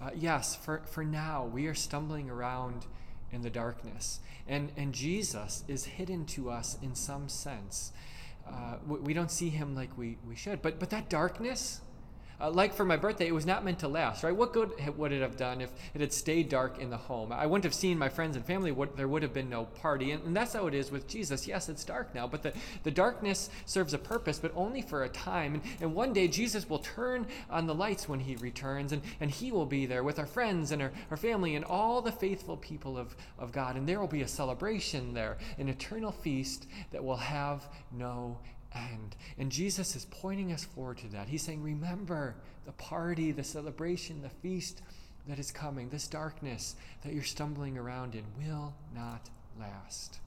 Uh, 0.00 0.10
yes, 0.14 0.54
for, 0.54 0.82
for 0.86 1.04
now, 1.04 1.44
we 1.44 1.66
are 1.66 1.74
stumbling 1.74 2.30
around 2.30 2.86
in 3.32 3.42
the 3.42 3.50
darkness, 3.50 4.20
and, 4.46 4.70
and 4.76 4.94
Jesus 4.94 5.64
is 5.66 5.84
hidden 5.84 6.24
to 6.26 6.50
us 6.50 6.78
in 6.80 6.94
some 6.94 7.28
sense. 7.28 7.92
Uh, 8.46 8.76
we, 8.86 8.98
we 9.00 9.12
don't 9.12 9.30
see 9.30 9.48
him 9.48 9.74
like 9.74 9.96
we, 9.98 10.16
we 10.26 10.36
should, 10.36 10.62
but, 10.62 10.78
but 10.78 10.90
that 10.90 11.10
darkness, 11.10 11.80
uh, 12.40 12.50
like 12.50 12.72
for 12.72 12.84
my 12.84 12.96
birthday, 12.96 13.26
it 13.26 13.34
was 13.34 13.46
not 13.46 13.64
meant 13.64 13.80
to 13.80 13.88
last, 13.88 14.22
right? 14.22 14.34
What 14.34 14.52
good 14.52 14.72
would 14.96 15.12
it 15.12 15.22
have 15.22 15.36
done 15.36 15.60
if 15.60 15.70
it 15.94 16.00
had 16.00 16.12
stayed 16.12 16.48
dark 16.48 16.78
in 16.78 16.90
the 16.90 16.96
home? 16.96 17.32
I 17.32 17.46
wouldn't 17.46 17.64
have 17.64 17.74
seen 17.74 17.98
my 17.98 18.08
friends 18.08 18.36
and 18.36 18.44
family. 18.44 18.74
There 18.96 19.08
would 19.08 19.22
have 19.22 19.34
been 19.34 19.50
no 19.50 19.64
party. 19.64 20.12
And, 20.12 20.22
and, 20.24 20.36
that's 20.36 20.52
how 20.52 20.68
it 20.68 20.74
is 20.74 20.92
with 20.92 21.08
Jesus. 21.08 21.48
Yes, 21.48 21.68
it's 21.68 21.84
dark 21.84 22.14
now, 22.14 22.28
but 22.28 22.42
the, 22.42 22.52
the 22.84 22.92
darkness 22.92 23.50
serves 23.66 23.92
a 23.92 23.98
purpose, 23.98 24.38
but 24.38 24.52
only 24.54 24.82
for 24.82 25.02
a 25.02 25.08
time. 25.08 25.54
And, 25.54 25.62
and 25.80 25.94
one 25.94 26.12
day, 26.12 26.28
Jesus 26.28 26.68
will 26.68 26.78
turn 26.78 27.26
on 27.50 27.66
the 27.66 27.74
lights 27.74 28.08
when 28.08 28.20
he 28.20 28.36
returns, 28.36 28.92
and, 28.92 29.02
and 29.20 29.30
he 29.30 29.50
will 29.50 29.66
be 29.66 29.86
there 29.86 30.04
with 30.04 30.18
our 30.18 30.26
friends 30.26 30.70
and 30.70 30.80
our, 30.80 30.92
our 31.10 31.16
family 31.16 31.56
and 31.56 31.64
all 31.64 32.00
the 32.00 32.12
faithful 32.12 32.56
people 32.56 32.96
of, 32.96 33.16
of 33.38 33.50
God. 33.50 33.76
And 33.76 33.88
there 33.88 33.98
will 33.98 34.06
be 34.06 34.22
a 34.22 34.28
celebration 34.28 35.12
there, 35.12 35.38
an 35.58 35.68
eternal 35.68 36.12
feast 36.12 36.66
that 36.92 37.02
will 37.02 37.16
have 37.16 37.68
no 37.90 38.38
end. 38.74 39.16
And 39.38 39.50
Jesus 39.50 39.96
is 39.96 40.06
pointing 40.10 40.52
us 40.52 40.64
forward 40.64 40.98
to 40.98 41.08
that. 41.08 41.28
He's 41.28 41.42
saying, 41.42 41.62
Remember 41.62 42.34
the 42.66 42.72
party, 42.72 43.32
the 43.32 43.44
celebration, 43.44 44.22
the 44.22 44.28
feast 44.28 44.82
that 45.26 45.38
is 45.38 45.50
coming. 45.50 45.88
This 45.88 46.06
darkness 46.06 46.76
that 47.04 47.12
you're 47.12 47.22
stumbling 47.22 47.78
around 47.78 48.14
in 48.14 48.24
will 48.38 48.74
not 48.94 49.28
last. 49.58 50.18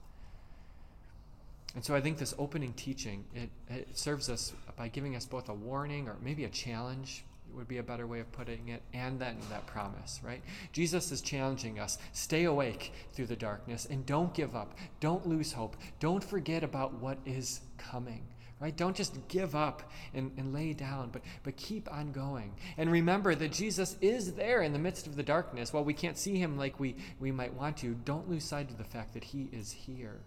And 1.74 1.84
so 1.84 1.94
I 1.94 2.00
think 2.00 2.18
this 2.18 2.34
opening 2.38 2.74
teaching, 2.74 3.24
it, 3.34 3.50
it 3.68 3.96
serves 3.96 4.28
us 4.28 4.52
by 4.76 4.88
giving 4.88 5.16
us 5.16 5.24
both 5.24 5.48
a 5.48 5.54
warning 5.54 6.08
or 6.08 6.16
maybe 6.22 6.44
a 6.44 6.50
challenge 6.50 7.24
would 7.54 7.68
be 7.68 7.78
a 7.78 7.82
better 7.82 8.06
way 8.06 8.20
of 8.20 8.30
putting 8.32 8.68
it, 8.68 8.82
and 8.92 9.18
then 9.18 9.36
that 9.50 9.66
promise, 9.66 10.20
right? 10.22 10.42
Jesus 10.72 11.12
is 11.12 11.20
challenging 11.20 11.78
us 11.78 11.98
stay 12.12 12.44
awake 12.44 12.92
through 13.12 13.26
the 13.26 13.36
darkness 13.36 13.86
and 13.90 14.04
don't 14.06 14.34
give 14.34 14.54
up. 14.56 14.76
Don't 15.00 15.26
lose 15.26 15.52
hope. 15.52 15.76
Don't 16.00 16.22
forget 16.22 16.62
about 16.62 16.94
what 16.94 17.18
is 17.24 17.60
coming 17.78 18.22
right 18.60 18.76
don't 18.76 18.94
just 18.94 19.26
give 19.26 19.56
up 19.56 19.90
and, 20.14 20.30
and 20.36 20.54
lay 20.54 20.72
down 20.72 21.10
but, 21.10 21.20
but 21.42 21.56
keep 21.56 21.92
on 21.92 22.12
going 22.12 22.52
and 22.76 22.92
remember 22.92 23.34
that 23.34 23.50
jesus 23.50 23.96
is 24.00 24.34
there 24.34 24.62
in 24.62 24.72
the 24.72 24.78
midst 24.78 25.08
of 25.08 25.16
the 25.16 25.22
darkness 25.22 25.72
while 25.72 25.82
we 25.82 25.92
can't 25.92 26.16
see 26.16 26.36
him 26.38 26.56
like 26.56 26.78
we, 26.78 26.94
we 27.18 27.32
might 27.32 27.52
want 27.54 27.76
to 27.76 27.96
don't 28.04 28.30
lose 28.30 28.44
sight 28.44 28.70
of 28.70 28.78
the 28.78 28.84
fact 28.84 29.14
that 29.14 29.24
he 29.24 29.48
is 29.52 29.72
here 29.72 30.20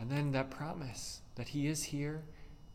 And 0.00 0.10
then 0.10 0.32
that 0.32 0.50
promise 0.50 1.20
that 1.36 1.48
He 1.48 1.66
is 1.66 1.84
here, 1.84 2.22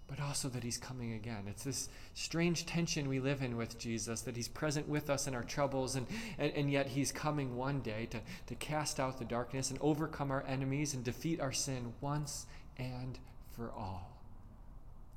but 0.08 0.20
also 0.20 0.48
that 0.50 0.64
He's 0.64 0.78
coming 0.78 1.14
again. 1.14 1.46
It's 1.48 1.64
this 1.64 1.90
strange 2.14 2.66
tension 2.66 3.10
we 3.10 3.20
live 3.20 3.42
in 3.42 3.58
with 3.58 3.80
Jesus 3.80 4.22
that 4.22 4.36
He's 4.36 4.48
present 4.48 4.88
with 4.88 5.10
us 5.10 5.28
in 5.28 5.36
our 5.36 5.44
troubles, 5.44 5.96
and, 5.96 6.08
and, 6.38 6.52
and 6.54 6.72
yet 6.72 6.88
He's 6.88 7.12
coming 7.12 7.56
one 7.56 7.82
day 7.82 8.08
to, 8.12 8.20
to 8.48 8.56
cast 8.56 9.00
out 9.00 9.18
the 9.18 9.26
darkness 9.26 9.70
and 9.72 9.80
overcome 9.82 10.32
our 10.32 10.44
enemies 10.48 10.94
and 10.94 11.04
defeat 11.04 11.42
our 11.42 11.52
sin 11.52 11.94
once 12.02 12.46
and 12.78 13.18
for 13.56 13.72
all. 13.72 14.12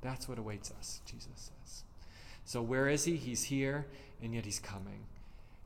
That's 0.01 0.29
what 0.29 0.39
awaits 0.39 0.71
us, 0.79 1.01
Jesus 1.05 1.51
says. 1.65 1.83
So, 2.45 2.63
where 2.63 2.89
is 2.89 3.05
He? 3.05 3.17
He's 3.17 3.45
here, 3.45 3.87
and 4.23 4.35
yet 4.35 4.45
He's 4.45 4.59
coming, 4.61 5.07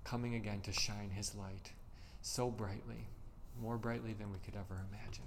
coming 0.04 0.34
again 0.34 0.60
to 0.62 0.72
shine 0.72 1.10
His 1.14 1.34
light 1.34 1.72
so 2.22 2.50
brightly, 2.50 3.08
more 3.60 3.76
brightly 3.76 4.14
than 4.14 4.32
we 4.32 4.38
could 4.44 4.56
ever 4.56 4.80
imagine. 4.90 5.24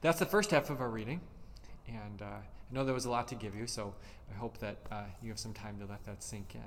That's 0.00 0.20
the 0.20 0.26
first 0.26 0.52
half 0.52 0.70
of 0.70 0.80
our 0.80 0.88
reading. 0.88 1.20
And 1.88 2.22
uh, 2.22 2.24
I 2.24 2.74
know 2.74 2.84
there 2.84 2.94
was 2.94 3.06
a 3.06 3.10
lot 3.10 3.28
to 3.28 3.34
give 3.34 3.54
you, 3.54 3.66
so 3.66 3.94
I 4.30 4.36
hope 4.36 4.58
that 4.58 4.76
uh, 4.90 5.02
you 5.22 5.30
have 5.30 5.38
some 5.38 5.54
time 5.54 5.78
to 5.78 5.86
let 5.86 6.04
that 6.04 6.22
sink 6.22 6.54
in. 6.54 6.60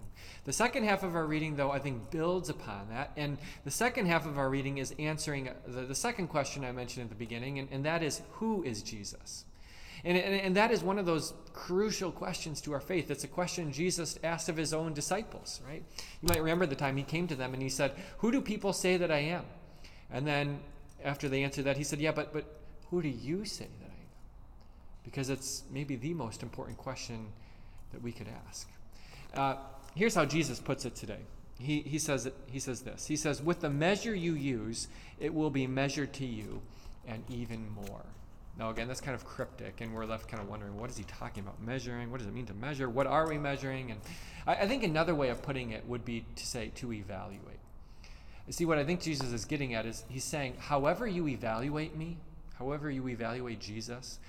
The 0.46 0.54
second 0.54 0.84
half 0.84 1.04
of 1.04 1.16
our 1.16 1.26
reading, 1.26 1.56
though, 1.56 1.72
I 1.72 1.80
think 1.80 2.10
builds 2.10 2.50
upon 2.50 2.90
that. 2.90 3.12
And 3.16 3.38
the 3.64 3.72
second 3.72 4.08
half 4.08 4.26
of 4.26 4.38
our 4.38 4.50
reading 4.50 4.80
is 4.80 4.96
answering 4.98 5.50
the, 5.68 5.82
the 5.82 5.96
second 5.96 6.28
question 6.28 6.66
I 6.66 6.72
mentioned 6.72 7.04
at 7.04 7.10
the 7.10 7.16
beginning, 7.16 7.60
and, 7.60 7.68
and 7.72 7.86
that 7.86 8.02
is 8.02 8.22
who 8.32 8.64
is 8.64 8.82
Jesus? 8.82 9.46
And, 10.04 10.18
and, 10.18 10.34
and 10.42 10.56
that 10.56 10.72
is 10.72 10.82
one 10.82 10.98
of 10.98 11.06
those 11.06 11.34
crucial 11.54 12.12
questions 12.12 12.62
to 12.62 12.74
our 12.74 12.80
faith. 12.80 13.12
It's 13.12 13.24
a 13.24 13.28
question 13.28 13.72
Jesus 13.72 14.18
asked 14.24 14.50
of 14.50 14.58
his 14.58 14.74
own 14.74 14.94
disciples, 14.94 15.62
right? 15.68 15.84
You 16.22 16.28
might 16.30 16.40
remember 16.40 16.66
the 16.66 16.76
time 16.76 16.98
he 16.98 17.04
came 17.04 17.28
to 17.28 17.36
them 17.36 17.54
and 17.54 17.62
he 17.62 17.70
said, 17.70 17.94
Who 18.20 18.32
do 18.32 18.42
people 18.42 18.74
say 18.74 18.98
that 18.98 19.12
I 19.12 19.20
am? 19.20 19.46
And 20.10 20.26
then 20.26 20.60
after 21.04 21.30
they 21.30 21.44
answered 21.44 21.66
that, 21.66 21.78
he 21.78 21.84
said, 21.84 22.00
Yeah, 22.00 22.12
but, 22.12 22.34
but 22.34 22.46
who 22.90 23.02
do 23.02 23.10
you 23.10 23.46
say 23.46 23.68
that? 23.82 23.91
Because 25.04 25.30
it's 25.30 25.64
maybe 25.72 25.96
the 25.96 26.14
most 26.14 26.44
important 26.44 26.78
question 26.78 27.28
that 27.92 28.02
we 28.02 28.12
could 28.12 28.28
ask. 28.48 28.68
Uh, 29.36 29.56
here's 29.96 30.16
how 30.16 30.26
Jesus 30.26 30.60
puts 30.60 30.86
it 30.86 30.96
today. 30.96 31.20
He, 31.60 31.82
he, 31.82 32.00
says 32.00 32.30
he 32.48 32.60
says 32.60 32.82
this 32.82 33.06
He 33.06 33.16
says, 33.16 33.42
With 33.42 33.62
the 33.62 33.70
measure 33.70 34.16
you 34.16 34.34
use, 34.34 34.88
it 35.20 35.34
will 35.34 35.50
be 35.50 35.68
measured 35.68 36.14
to 36.14 36.26
you, 36.26 36.62
and 37.08 37.24
even 37.30 37.70
more. 37.70 38.04
Now, 38.58 38.70
again, 38.70 38.88
that's 38.88 39.02
kind 39.02 39.16
of 39.16 39.26
cryptic, 39.26 39.82
and 39.82 39.94
we're 39.94 40.06
left 40.06 40.28
kind 40.28 40.42
of 40.42 40.50
wondering 40.50 40.78
what 40.78 40.90
is 40.90 40.98
he 40.98 41.04
talking 41.04 41.44
about? 41.44 41.62
Measuring? 41.62 42.12
What 42.12 42.20
does 42.20 42.28
it 42.28 42.34
mean 42.34 42.46
to 42.48 42.54
measure? 42.54 42.90
What 42.90 43.08
are 43.08 43.28
we 43.28 43.38
measuring? 43.38 43.92
And 43.92 44.02
I, 44.46 44.56
I 44.56 44.68
think 44.68 44.84
another 44.84 45.16
way 45.16 45.30
of 45.30 45.42
putting 45.42 45.72
it 45.72 45.88
would 45.88 46.04
be 46.04 46.26
to 46.36 46.46
say 46.46 46.72
to 46.76 46.92
evaluate. 46.92 47.60
See, 48.50 48.66
what 48.66 48.78
I 48.78 48.84
think 48.84 49.02
Jesus 49.02 49.32
is 49.32 49.46
getting 49.46 49.74
at 49.76 49.86
is 49.86 50.04
he's 50.10 50.24
saying, 50.26 50.56
however 50.60 51.08
you 51.08 51.28
evaluate 51.28 51.96
me, 51.96 52.18
however 52.56 52.92
you 52.92 53.08
evaluate 53.08 53.60
Jesus, 53.60 54.20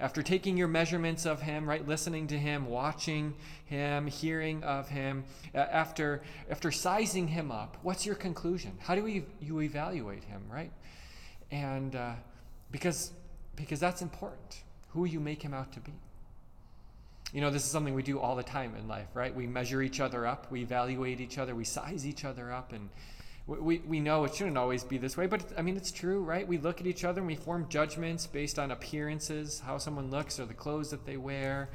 after 0.00 0.22
taking 0.22 0.56
your 0.56 0.68
measurements 0.68 1.26
of 1.26 1.42
him, 1.42 1.68
right, 1.68 1.86
listening 1.86 2.26
to 2.28 2.38
him, 2.38 2.66
watching 2.66 3.34
him, 3.66 4.06
hearing 4.06 4.62
of 4.64 4.88
him, 4.88 5.24
after 5.54 6.22
after 6.50 6.70
sizing 6.70 7.28
him 7.28 7.50
up, 7.50 7.76
what's 7.82 8.04
your 8.04 8.14
conclusion? 8.14 8.76
How 8.80 8.94
do 8.94 9.02
we, 9.02 9.24
you 9.40 9.60
evaluate 9.60 10.24
him, 10.24 10.42
right? 10.50 10.72
And 11.50 11.94
uh, 11.94 12.14
because 12.70 13.12
because 13.56 13.80
that's 13.80 14.02
important. 14.02 14.62
Who 14.90 15.04
you 15.04 15.20
make 15.20 15.42
him 15.42 15.54
out 15.54 15.72
to 15.72 15.80
be. 15.80 15.92
You 17.32 17.40
know, 17.40 17.50
this 17.50 17.64
is 17.64 17.70
something 17.70 17.94
we 17.94 18.02
do 18.02 18.18
all 18.18 18.36
the 18.36 18.42
time 18.42 18.74
in 18.76 18.86
life, 18.88 19.08
right? 19.14 19.34
We 19.34 19.46
measure 19.46 19.80
each 19.80 20.00
other 20.00 20.26
up, 20.26 20.50
we 20.50 20.60
evaluate 20.60 21.18
each 21.20 21.38
other, 21.38 21.54
we 21.54 21.64
size 21.64 22.06
each 22.06 22.26
other 22.26 22.52
up, 22.52 22.72
and 22.72 22.90
we, 23.46 23.78
we 23.80 24.00
know 24.00 24.24
it 24.24 24.34
shouldn't 24.34 24.56
always 24.56 24.84
be 24.84 24.98
this 24.98 25.16
way, 25.16 25.26
but 25.26 25.44
I 25.58 25.62
mean, 25.62 25.76
it's 25.76 25.90
true, 25.90 26.22
right? 26.22 26.46
We 26.46 26.58
look 26.58 26.80
at 26.80 26.86
each 26.86 27.04
other 27.04 27.20
and 27.20 27.26
we 27.26 27.34
form 27.34 27.66
judgments 27.68 28.26
based 28.26 28.58
on 28.58 28.70
appearances, 28.70 29.60
how 29.60 29.78
someone 29.78 30.10
looks, 30.10 30.38
or 30.38 30.46
the 30.46 30.54
clothes 30.54 30.90
that 30.90 31.04
they 31.04 31.16
wear, 31.16 31.68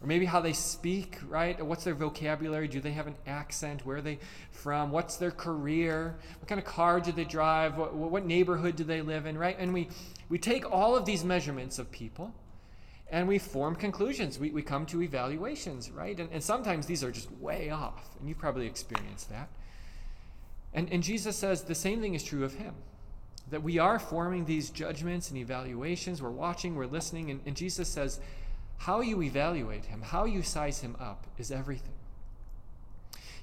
or 0.00 0.06
maybe 0.06 0.24
how 0.24 0.40
they 0.40 0.54
speak, 0.54 1.18
right? 1.28 1.64
What's 1.64 1.84
their 1.84 1.94
vocabulary? 1.94 2.66
Do 2.66 2.80
they 2.80 2.92
have 2.92 3.06
an 3.06 3.16
accent? 3.26 3.84
Where 3.84 3.98
are 3.98 4.02
they 4.02 4.18
from? 4.50 4.90
What's 4.90 5.16
their 5.16 5.30
career? 5.30 6.16
What 6.40 6.48
kind 6.48 6.58
of 6.58 6.64
car 6.64 6.98
do 6.98 7.12
they 7.12 7.24
drive? 7.24 7.76
What, 7.76 7.94
what 7.94 8.24
neighborhood 8.24 8.76
do 8.76 8.84
they 8.84 9.02
live 9.02 9.26
in, 9.26 9.36
right? 9.36 9.56
And 9.58 9.74
we, 9.74 9.88
we 10.30 10.38
take 10.38 10.70
all 10.70 10.96
of 10.96 11.04
these 11.04 11.24
measurements 11.24 11.78
of 11.78 11.90
people 11.92 12.32
and 13.10 13.28
we 13.28 13.38
form 13.38 13.76
conclusions. 13.76 14.38
We, 14.38 14.50
we 14.50 14.62
come 14.62 14.86
to 14.86 15.02
evaluations, 15.02 15.90
right? 15.90 16.18
And, 16.18 16.30
and 16.32 16.42
sometimes 16.42 16.86
these 16.86 17.04
are 17.04 17.10
just 17.12 17.30
way 17.32 17.68
off, 17.68 18.16
and 18.18 18.26
you 18.26 18.34
probably 18.34 18.66
experienced 18.66 19.28
that. 19.28 19.50
And, 20.74 20.90
and 20.92 21.02
Jesus 21.02 21.36
says 21.36 21.62
the 21.62 21.74
same 21.74 22.00
thing 22.00 22.14
is 22.14 22.24
true 22.24 22.44
of 22.44 22.54
him. 22.54 22.74
That 23.50 23.62
we 23.62 23.78
are 23.78 23.98
forming 23.98 24.44
these 24.44 24.70
judgments 24.70 25.28
and 25.28 25.38
evaluations. 25.38 26.22
We're 26.22 26.30
watching, 26.30 26.74
we're 26.74 26.86
listening. 26.86 27.30
And, 27.30 27.40
and 27.44 27.56
Jesus 27.56 27.88
says, 27.88 28.20
how 28.78 29.00
you 29.00 29.22
evaluate 29.22 29.84
him, 29.86 30.02
how 30.02 30.24
you 30.24 30.42
size 30.42 30.80
him 30.80 30.96
up, 30.98 31.26
is 31.38 31.50
everything. 31.52 31.92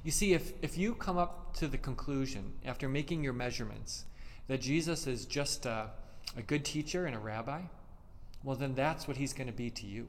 You 0.03 0.11
see, 0.11 0.33
if, 0.33 0.53
if 0.61 0.77
you 0.77 0.95
come 0.95 1.17
up 1.17 1.53
to 1.57 1.67
the 1.67 1.77
conclusion 1.77 2.53
after 2.65 2.89
making 2.89 3.23
your 3.23 3.33
measurements 3.33 4.05
that 4.47 4.61
Jesus 4.61 5.05
is 5.07 5.25
just 5.25 5.65
a, 5.65 5.91
a 6.35 6.41
good 6.41 6.65
teacher 6.65 7.05
and 7.05 7.15
a 7.15 7.19
rabbi, 7.19 7.61
well, 8.43 8.55
then 8.55 8.73
that's 8.73 9.07
what 9.07 9.17
he's 9.17 9.33
going 9.33 9.47
to 9.47 9.53
be 9.53 9.69
to 9.69 9.85
you 9.85 10.07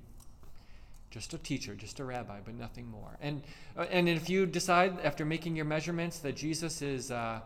just 1.10 1.34
a 1.34 1.38
teacher, 1.38 1.74
just 1.74 2.00
a 2.00 2.04
rabbi, 2.04 2.38
but 2.44 2.54
nothing 2.54 2.88
more. 2.88 3.16
And 3.20 3.42
uh, 3.76 3.82
and 3.90 4.08
if 4.08 4.30
you 4.30 4.46
decide 4.46 5.00
after 5.02 5.24
making 5.24 5.56
your 5.56 5.64
measurements 5.64 6.18
that 6.20 6.36
Jesus 6.36 6.82
is 6.82 7.10
uh, 7.10 7.40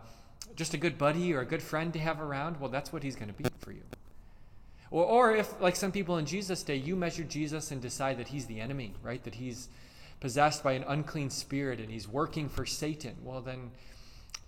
just 0.57 0.75
a 0.75 0.77
good 0.77 0.99
buddy 0.99 1.33
or 1.33 1.41
a 1.41 1.47
good 1.47 1.63
friend 1.63 1.93
to 1.93 1.99
have 1.99 2.21
around, 2.21 2.61
well, 2.61 2.71
that's 2.71 2.93
what 2.93 3.03
he's 3.03 3.17
going 3.17 3.29
to 3.29 3.35
be 3.35 3.45
for 3.59 3.73
you. 3.73 3.83
Or, 4.91 5.05
or 5.05 5.37
if, 5.37 5.61
like 5.61 5.77
some 5.77 5.93
people 5.93 6.19
in 6.19 6.27
Jesus' 6.27 6.63
day, 6.63 6.77
you 6.77 6.95
measure 6.95 7.25
Jesus 7.25 7.71
and 7.71 7.81
decide 7.81 8.19
that 8.19 8.29
he's 8.29 8.47
the 8.47 8.61
enemy, 8.61 8.95
right? 9.03 9.23
That 9.25 9.35
he's 9.35 9.69
possessed 10.21 10.63
by 10.63 10.73
an 10.73 10.85
unclean 10.87 11.31
spirit 11.31 11.81
and 11.81 11.91
he's 11.91 12.09
working 12.09 12.49
for 12.49 12.65
Satan, 12.65 13.15
well, 13.23 13.41
then 13.41 13.71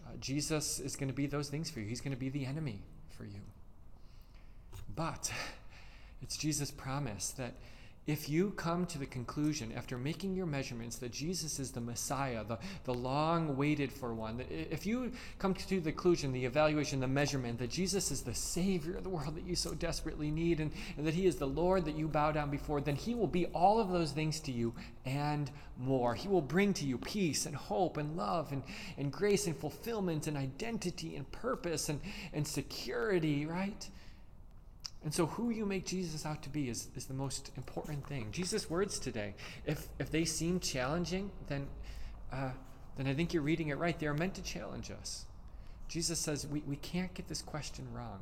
uh, 0.07 0.11
Jesus 0.21 0.79
is 0.79 0.97
going 0.97 1.09
to 1.09 1.15
be 1.15 1.27
those 1.27 1.49
things 1.49 1.71
for 1.71 1.81
you. 1.81 1.87
He's 1.87 2.01
going 2.01 2.15
to 2.15 2.19
be 2.19 2.29
the 2.29 2.47
enemy 2.47 2.81
for 3.11 3.25
you. 3.25 3.41
But 4.95 5.33
it's 6.23 6.37
Jesus' 6.37 6.71
promise 6.71 7.31
that 7.33 7.55
if 8.07 8.29
you 8.29 8.53
come 8.53 8.87
to 8.87 8.99
the 8.99 9.07
conclusion 9.07 9.73
after 9.77 9.99
making 9.99 10.37
your 10.37 10.47
measurements 10.47 10.97
that 10.99 11.11
Jesus 11.11 11.59
is 11.59 11.73
the 11.73 11.81
Messiah, 11.81 12.45
the, 12.45 12.59
the 12.85 12.95
long 12.95 13.57
waited 13.57 13.93
for 13.93 14.15
one, 14.15 14.45
if 14.49 14.87
you 14.87 15.11
come 15.39 15.55
to 15.55 15.81
the 15.81 15.91
conclusion, 15.91 16.33
the 16.33 16.45
evaluation, 16.45 17.01
the 17.01 17.09
measurement 17.09 17.59
that 17.59 17.71
Jesus 17.71 18.13
is 18.13 18.23
the 18.23 18.35
Savior 18.35 18.97
of 18.97 19.03
the 19.03 19.09
world 19.11 19.35
that 19.35 19.45
you 19.45 19.57
so 19.57 19.75
desperately 19.75 20.31
need, 20.31 20.61
and, 20.61 20.71
and 20.97 21.07
that 21.07 21.15
He 21.15 21.27
is 21.27 21.37
the 21.37 21.47
Lord 21.47 21.85
that 21.87 21.97
you 21.97 22.07
bow 22.07 22.31
down 22.31 22.49
before, 22.49 22.81
then 22.81 22.95
He 22.95 23.15
will 23.15 23.27
be 23.27 23.47
all 23.47 23.81
of 23.81 23.91
those 23.91 24.13
things 24.13 24.39
to 24.41 24.53
you 24.53 24.73
and 25.05 25.51
more. 25.77 26.15
He 26.15 26.29
will 26.29 26.43
bring 26.43 26.75
to 26.75 26.87
you 26.87 26.99
peace 26.99 27.45
and 27.45 27.57
hope 27.57 27.97
and 27.97 28.17
love 28.17 28.53
and, 28.53 28.63
and 28.97 29.11
grace 29.11 29.49
and 29.49 29.57
fulfillment 29.57 30.29
and 30.29 30.37
identity 30.37 31.17
and 31.17 31.31
purpose 31.33 31.89
and, 31.89 32.01
and 32.33 32.47
security, 32.47 33.47
right? 33.47 33.89
And 35.07 35.15
so, 35.15 35.27
who 35.27 35.51
you 35.51 35.65
make 35.65 35.87
Jesus 35.87 36.27
out 36.27 36.43
to 36.43 36.49
be 36.49 36.69
is, 36.69 36.89
is 36.97 37.05
the 37.05 37.15
most 37.15 37.53
important 37.57 38.05
thing. 38.09 38.27
Jesus' 38.33 38.69
words 38.69 38.99
today, 38.99 39.35
if, 39.65 39.87
if 40.01 40.11
they 40.11 40.25
seem 40.25 40.59
challenging, 40.59 41.31
then, 41.47 41.69
uh, 42.33 42.51
then 42.97 43.07
I 43.07 43.15
think 43.15 43.33
you're 43.33 43.45
reading 43.45 43.69
it 43.69 43.79
right. 43.79 43.97
They 43.97 44.09
are 44.09 44.15
meant 44.15 44.35
to 44.35 44.43
challenge 44.43 44.91
us. 44.91 45.25
Jesus 45.87 46.19
says 46.19 46.49
we, 46.49 46.59
we 46.67 46.75
can't 46.75 47.15
get 47.15 47.29
this 47.29 47.41
question 47.41 47.87
wrong. 47.93 48.19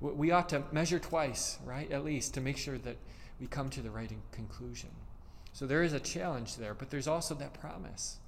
We, 0.00 0.12
we 0.12 0.30
ought 0.30 0.48
to 0.50 0.62
measure 0.70 1.00
twice, 1.00 1.58
right, 1.64 1.90
at 1.90 2.04
least, 2.04 2.34
to 2.34 2.40
make 2.40 2.56
sure 2.56 2.78
that 2.78 2.98
we 3.40 3.48
come 3.48 3.68
to 3.70 3.82
the 3.82 3.90
right 3.90 4.12
conclusion. 4.30 4.90
So, 5.52 5.66
there 5.66 5.82
is 5.82 5.92
a 5.92 5.98
challenge 5.98 6.54
there, 6.54 6.74
but 6.74 6.90
there's 6.90 7.08
also 7.08 7.34
that 7.34 7.52
promise 7.54 8.18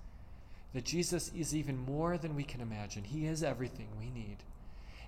that 0.72 0.84
Jesus 0.84 1.30
is 1.32 1.54
even 1.54 1.78
more 1.78 2.18
than 2.18 2.34
we 2.34 2.42
can 2.42 2.60
imagine. 2.60 3.04
He 3.04 3.26
is 3.26 3.44
everything 3.44 3.86
we 4.00 4.10
need. 4.10 4.38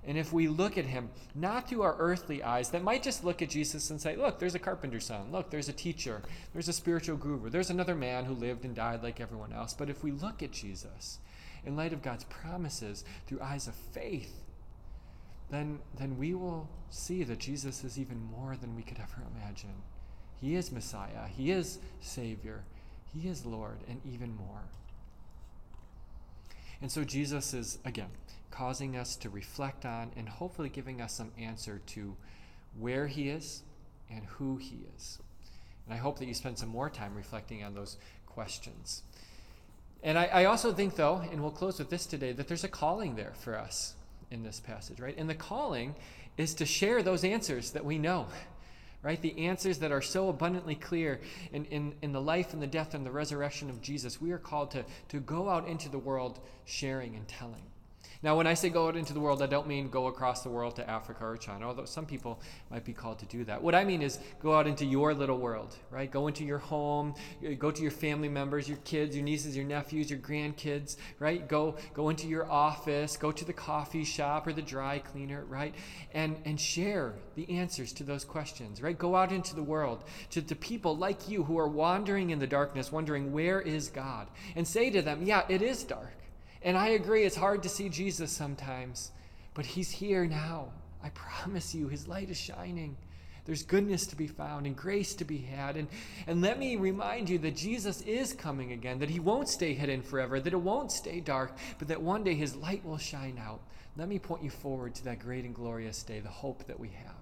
And 0.07 0.17
if 0.17 0.33
we 0.33 0.47
look 0.47 0.79
at 0.79 0.85
him, 0.85 1.11
not 1.35 1.69
through 1.69 1.83
our 1.83 1.97
earthly 1.99 2.43
eyes, 2.43 2.71
that 2.71 2.85
might 2.85 3.03
just 3.03 3.25
look 3.25 3.43
at 3.43 3.51
Jesus 3.51 3.91
and 3.91 4.01
say, 4.01 4.15
look, 4.15 4.39
there's 4.39 4.55
a 4.55 4.61
carpenter's 4.61 5.07
son. 5.07 5.33
Look, 5.33 5.51
there's 5.51 5.69
a 5.69 5.73
teacher. 5.73 6.23
There's 6.53 6.69
a 6.69 6.73
spiritual 6.73 7.17
guru. 7.17 7.51
There's 7.51 7.71
another 7.71 7.97
man 7.97 8.25
who 8.25 8.35
lived 8.35 8.65
and 8.65 8.75
died 8.75 9.03
like 9.03 9.21
everyone 9.21 9.53
else. 9.53 9.75
But 9.75 9.91
if 9.91 10.05
we 10.05 10.13
look 10.13 10.45
at 10.45 10.53
Jesus 10.53 11.19
in 11.65 11.77
light 11.77 11.93
of 11.93 12.03
God's 12.03 12.23
promises 12.25 13.05
through 13.27 13.41
eyes 13.41 13.67
of 13.67 13.75
faith, 13.75 14.45
then, 15.51 15.81
then 15.99 16.17
we 16.19 16.35
will 16.35 16.69
see 16.89 17.25
that 17.25 17.41
Jesus 17.41 17.83
is 17.83 17.99
even 17.99 18.21
more 18.21 18.57
than 18.57 18.77
we 18.77 18.83
could 18.83 18.99
ever 18.99 19.25
imagine. 19.35 19.75
He 20.41 20.55
is 20.55 20.71
Messiah. 20.71 21.27
He 21.29 21.51
is 21.51 21.79
Savior. 22.01 22.63
He 23.13 23.29
is 23.29 23.45
Lord, 23.45 23.79
and 23.89 24.01
even 24.05 24.37
more. 24.37 24.63
And 26.81 26.93
so 26.93 27.03
Jesus 27.05 27.55
is, 27.55 27.79
again, 27.85 28.11
causing 28.57 28.97
us 28.97 29.17
to 29.17 29.29
reflect 29.29 29.85
on 29.85 30.11
and 30.17 30.29
hopefully 30.29 30.69
giving 30.69 31.01
us 31.01 31.13
some 31.13 31.31
answer 31.39 31.81
to 31.87 32.17
where 32.79 33.07
He 33.07 33.29
is 33.29 33.63
and 34.11 34.25
who 34.25 34.57
He 34.57 34.87
is. 34.97 35.19
And 35.85 35.95
I 35.95 35.99
hope 35.99 36.19
that 36.19 36.27
you 36.27 36.35
spend 36.35 36.59
some 36.59 36.69
more 36.69 36.89
time 36.89 37.15
reflecting 37.15 37.63
on 37.63 37.75
those 37.75 37.99
questions. 38.27 39.03
And 40.03 40.19
I, 40.19 40.27
I 40.27 40.45
also 40.45 40.73
think, 40.73 40.97
though, 40.97 41.23
and 41.31 41.41
we'll 41.43 41.51
close 41.51 41.79
with 41.79 41.91
this 41.91 42.07
today, 42.07 42.33
that 42.33 42.49
there's 42.49 42.65
a 42.65 42.69
calling 42.69 43.17
there 43.17 43.33
for 43.39 43.57
us. 43.59 43.95
in 44.31 44.43
this 44.43 44.59
passage, 44.59 44.99
right? 45.01 45.17
And 45.17 45.29
the 45.31 45.35
calling 45.35 45.95
is 46.37 46.55
to 46.55 46.67
share 46.67 47.03
those 47.03 47.25
answers 47.25 47.71
that 47.73 47.85
we 47.85 47.99
know, 47.99 48.27
right? 49.03 49.21
The 49.21 49.47
answers 49.47 49.79
that 49.79 49.93
are 49.93 50.03
so 50.03 50.29
abundantly 50.29 50.75
clear 50.75 51.21
in, 51.53 51.65
in, 51.67 51.95
in 52.03 52.13
the 52.13 52.21
life 52.21 52.53
and 52.53 52.61
the 52.61 52.67
death 52.67 52.95
and 52.95 53.07
the 53.07 53.11
resurrection 53.11 53.71
of 53.71 53.81
Jesus. 53.81 54.21
We 54.21 54.33
are 54.33 54.39
called 54.39 54.73
to, 54.73 54.85
to 55.09 55.21
go 55.21 55.49
out 55.49 55.69
into 55.69 55.89
the 55.89 55.99
world 55.99 56.41
sharing 56.65 57.15
and 57.15 57.29
telling. 57.29 57.63
Now, 58.23 58.37
when 58.37 58.47
I 58.47 58.55
say 58.55 58.69
go 58.69 58.89
out 58.89 58.97
into 58.97 59.13
the 59.13 59.21
world, 59.21 59.43
I 59.43 59.47
don't 59.47 59.67
mean 59.67 59.89
go 59.89 60.07
across 60.07 60.43
the 60.43 60.49
world 60.49 60.77
to 60.77 60.89
Africa 60.89 61.25
or 61.25 61.37
China, 61.37 61.67
although 61.67 61.85
some 61.85 62.07
people 62.07 62.41
might 62.71 62.85
be 62.85 62.93
called 62.93 63.19
to 63.21 63.27
do 63.27 63.45
that. 63.45 63.63
What 63.63 63.75
I 63.75 63.85
mean 63.85 64.03
is 64.03 64.19
go 64.43 64.55
out 64.55 64.67
into 64.67 64.85
your 64.85 65.15
little 65.15 65.39
world, 65.39 65.77
right? 65.91 66.11
Go 66.11 66.27
into 66.27 66.45
your 66.45 66.59
home, 66.59 67.15
go 67.59 67.71
to 67.71 67.83
your 67.83 67.91
family 67.91 68.29
members, 68.29 68.69
your 68.69 68.79
kids, 68.79 69.15
your 69.15 69.25
nieces, 69.25 69.57
your 69.57 69.67
nephews, 69.67 70.11
your 70.11 70.19
grandkids, 70.19 70.97
right? 71.19 71.47
Go 71.49 71.77
go 71.95 72.09
into 72.09 72.27
your 72.27 72.51
office, 72.51 73.17
go 73.17 73.33
to 73.33 73.45
the 73.45 73.53
coffee 73.53 74.05
shop 74.05 74.47
or 74.47 74.53
the 74.53 74.63
dry 74.63 74.99
cleaner, 74.99 75.45
right? 75.45 75.75
And 76.15 76.37
and 76.45 76.61
share 76.61 77.15
the 77.35 77.49
answers 77.51 77.93
to 77.95 78.05
those 78.05 78.25
questions, 78.25 78.83
right? 78.83 78.99
Go 78.99 79.15
out 79.17 79.33
into 79.33 79.55
the 79.55 79.63
world 79.63 80.05
to, 80.31 80.43
to 80.43 80.55
people 80.55 80.97
like 80.97 81.29
you 81.29 81.45
who 81.45 81.59
are 81.59 81.69
wandering 81.69 82.31
in 82.31 82.39
the 82.39 82.47
darkness, 82.47 82.91
wondering 82.91 83.33
where 83.33 83.61
is 83.61 83.89
God, 83.89 84.29
and 84.55 84.67
say 84.67 84.91
to 84.91 85.03
them, 85.03 85.23
yeah, 85.23 85.43
it 85.49 85.63
is 85.63 85.85
dark. 85.85 86.16
And 86.67 86.77
I 86.77 86.89
agree, 86.89 87.23
it's 87.23 87.37
hard 87.37 87.63
to 87.63 87.69
see 87.69 87.89
Jesus 87.89 88.33
sometimes, 88.33 89.13
but 89.55 89.65
he's 89.65 89.89
here 89.89 90.27
now. 90.27 90.73
I 91.01 91.11
promise 91.11 91.73
you, 91.73 91.87
his 91.87 92.09
light 92.09 92.29
is 92.29 92.37
shining. 92.37 92.97
There's 93.45 93.63
goodness 93.63 94.09
to 94.09 94.17
be 94.17 94.27
found 94.27 94.67
and 94.67 94.75
grace 94.75 95.15
to 95.15 95.25
be 95.25 95.39
had. 95.39 95.77
And, 95.77 95.87
and 96.27 96.43
let 96.43 96.59
me 96.59 96.75
remind 96.75 97.31
you 97.31 97.39
that 97.39 97.55
Jesus 97.55 98.03
is 98.03 98.33
coming 98.33 98.73
again, 98.73 98.99
that 98.99 99.09
he 99.09 99.21
won't 99.21 99.49
stay 99.49 99.75
hidden 99.75 100.03
forever, 100.03 100.41
that 100.41 100.53
it 100.53 100.61
won't 100.61 100.91
stay 100.91 101.21
dark, 101.21 101.57
but 101.79 101.87
that 101.87 102.03
one 102.03 102.25
day 102.25 102.35
his 102.35 102.57
light 102.57 102.85
will 102.85 102.99
shine 102.99 103.41
out. 103.41 103.61
Let 103.97 104.09
me 104.09 104.19
point 104.19 104.43
you 104.43 104.51
forward 104.51 104.97
to 104.97 105.05
that 105.05 105.21
great 105.21 105.45
and 105.45 105.55
glorious 105.55 106.03
day, 106.03 106.19
the 106.19 106.29
hope 106.29 106.67
that 106.67 106.81
we 106.81 106.89
have. 106.89 107.15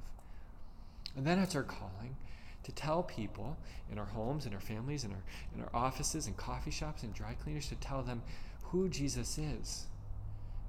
And 1.19 1.27
then 1.27 1.39
it's 1.39 1.55
our 1.55 1.63
calling 1.63 2.17
to 2.63 2.73
tell 2.73 3.03
people 3.03 3.59
in 3.93 3.99
our 3.99 4.07
homes, 4.07 4.47
in 4.47 4.55
our 4.55 4.61
families, 4.61 5.05
in 5.05 5.11
our, 5.11 5.23
in 5.55 5.61
our 5.61 5.71
offices, 5.75 6.27
in 6.27 6.33
coffee 6.33 6.71
shops, 6.71 7.03
and 7.03 7.13
dry 7.13 7.35
cleaners, 7.35 7.69
to 7.69 7.75
tell 7.75 8.03
them 8.03 8.23
who 8.71 8.89
Jesus 8.89 9.39
is, 9.39 9.87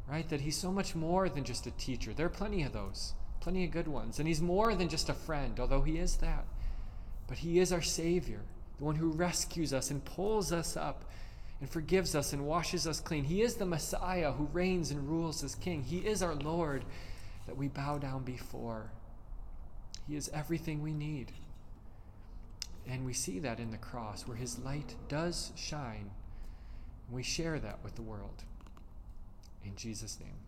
right? 0.08 0.28
That 0.30 0.42
he's 0.42 0.58
so 0.58 0.72
much 0.72 0.96
more 0.96 1.30
than 1.30 1.44
just 1.44 1.68
a 1.68 1.72
teacher. 1.72 2.14
There 2.14 2.26
are 2.26 2.30
plenty 2.30 2.64
of 2.64 2.74
those, 2.74 3.14
plenty 3.40 3.64
of 3.64 3.72
good 3.72 3.88
ones. 3.88 4.20
And 4.20 4.28
he's 4.28 4.42
more 4.42 4.76
than 4.76 4.90
just 4.90 5.10
a 5.10 5.14
friend, 5.14 5.60
although 5.60 5.82
he 5.82 5.98
is 5.98 6.18
that. 6.18 6.46
But 7.28 7.40
he 7.40 7.60
is 7.60 7.72
our 7.72 7.82
Savior, 7.82 8.42
the 8.78 8.86
one 8.86 8.96
who 8.96 9.10
rescues 9.10 9.74
us 9.74 9.90
and 9.90 10.06
pulls 10.06 10.52
us 10.52 10.78
up 10.78 11.06
and 11.60 11.70
forgives 11.70 12.16
us 12.16 12.34
and 12.34 12.46
washes 12.46 12.86
us 12.86 13.00
clean. 13.00 13.24
He 13.24 13.42
is 13.42 13.56
the 13.56 13.66
Messiah 13.66 14.34
who 14.34 14.50
reigns 14.52 14.92
and 14.92 15.10
rules 15.10 15.44
as 15.44 15.56
King. 15.56 15.84
He 15.84 16.00
is 16.00 16.22
our 16.22 16.36
Lord 16.36 16.84
that 17.48 17.58
we 17.58 17.68
bow 17.68 17.98
down 17.98 18.24
before. 18.24 18.92
He 20.08 20.16
is 20.16 20.30
everything 20.34 20.82
we 20.82 20.94
need. 20.94 21.32
And 22.88 23.06
we 23.06 23.14
see 23.14 23.40
that 23.40 23.60
in 23.60 23.72
the 23.72 23.78
cross, 23.78 24.28
where 24.28 24.38
his 24.38 24.60
light 24.60 24.96
does 25.08 25.52
shine 25.56 26.12
we 27.10 27.24
share 27.24 27.60
that 27.60 27.80
with 27.84 27.96
the 27.96 28.02
world. 28.02 28.44
In 29.64 29.76
Jesus' 29.76 30.20
name. 30.20 30.45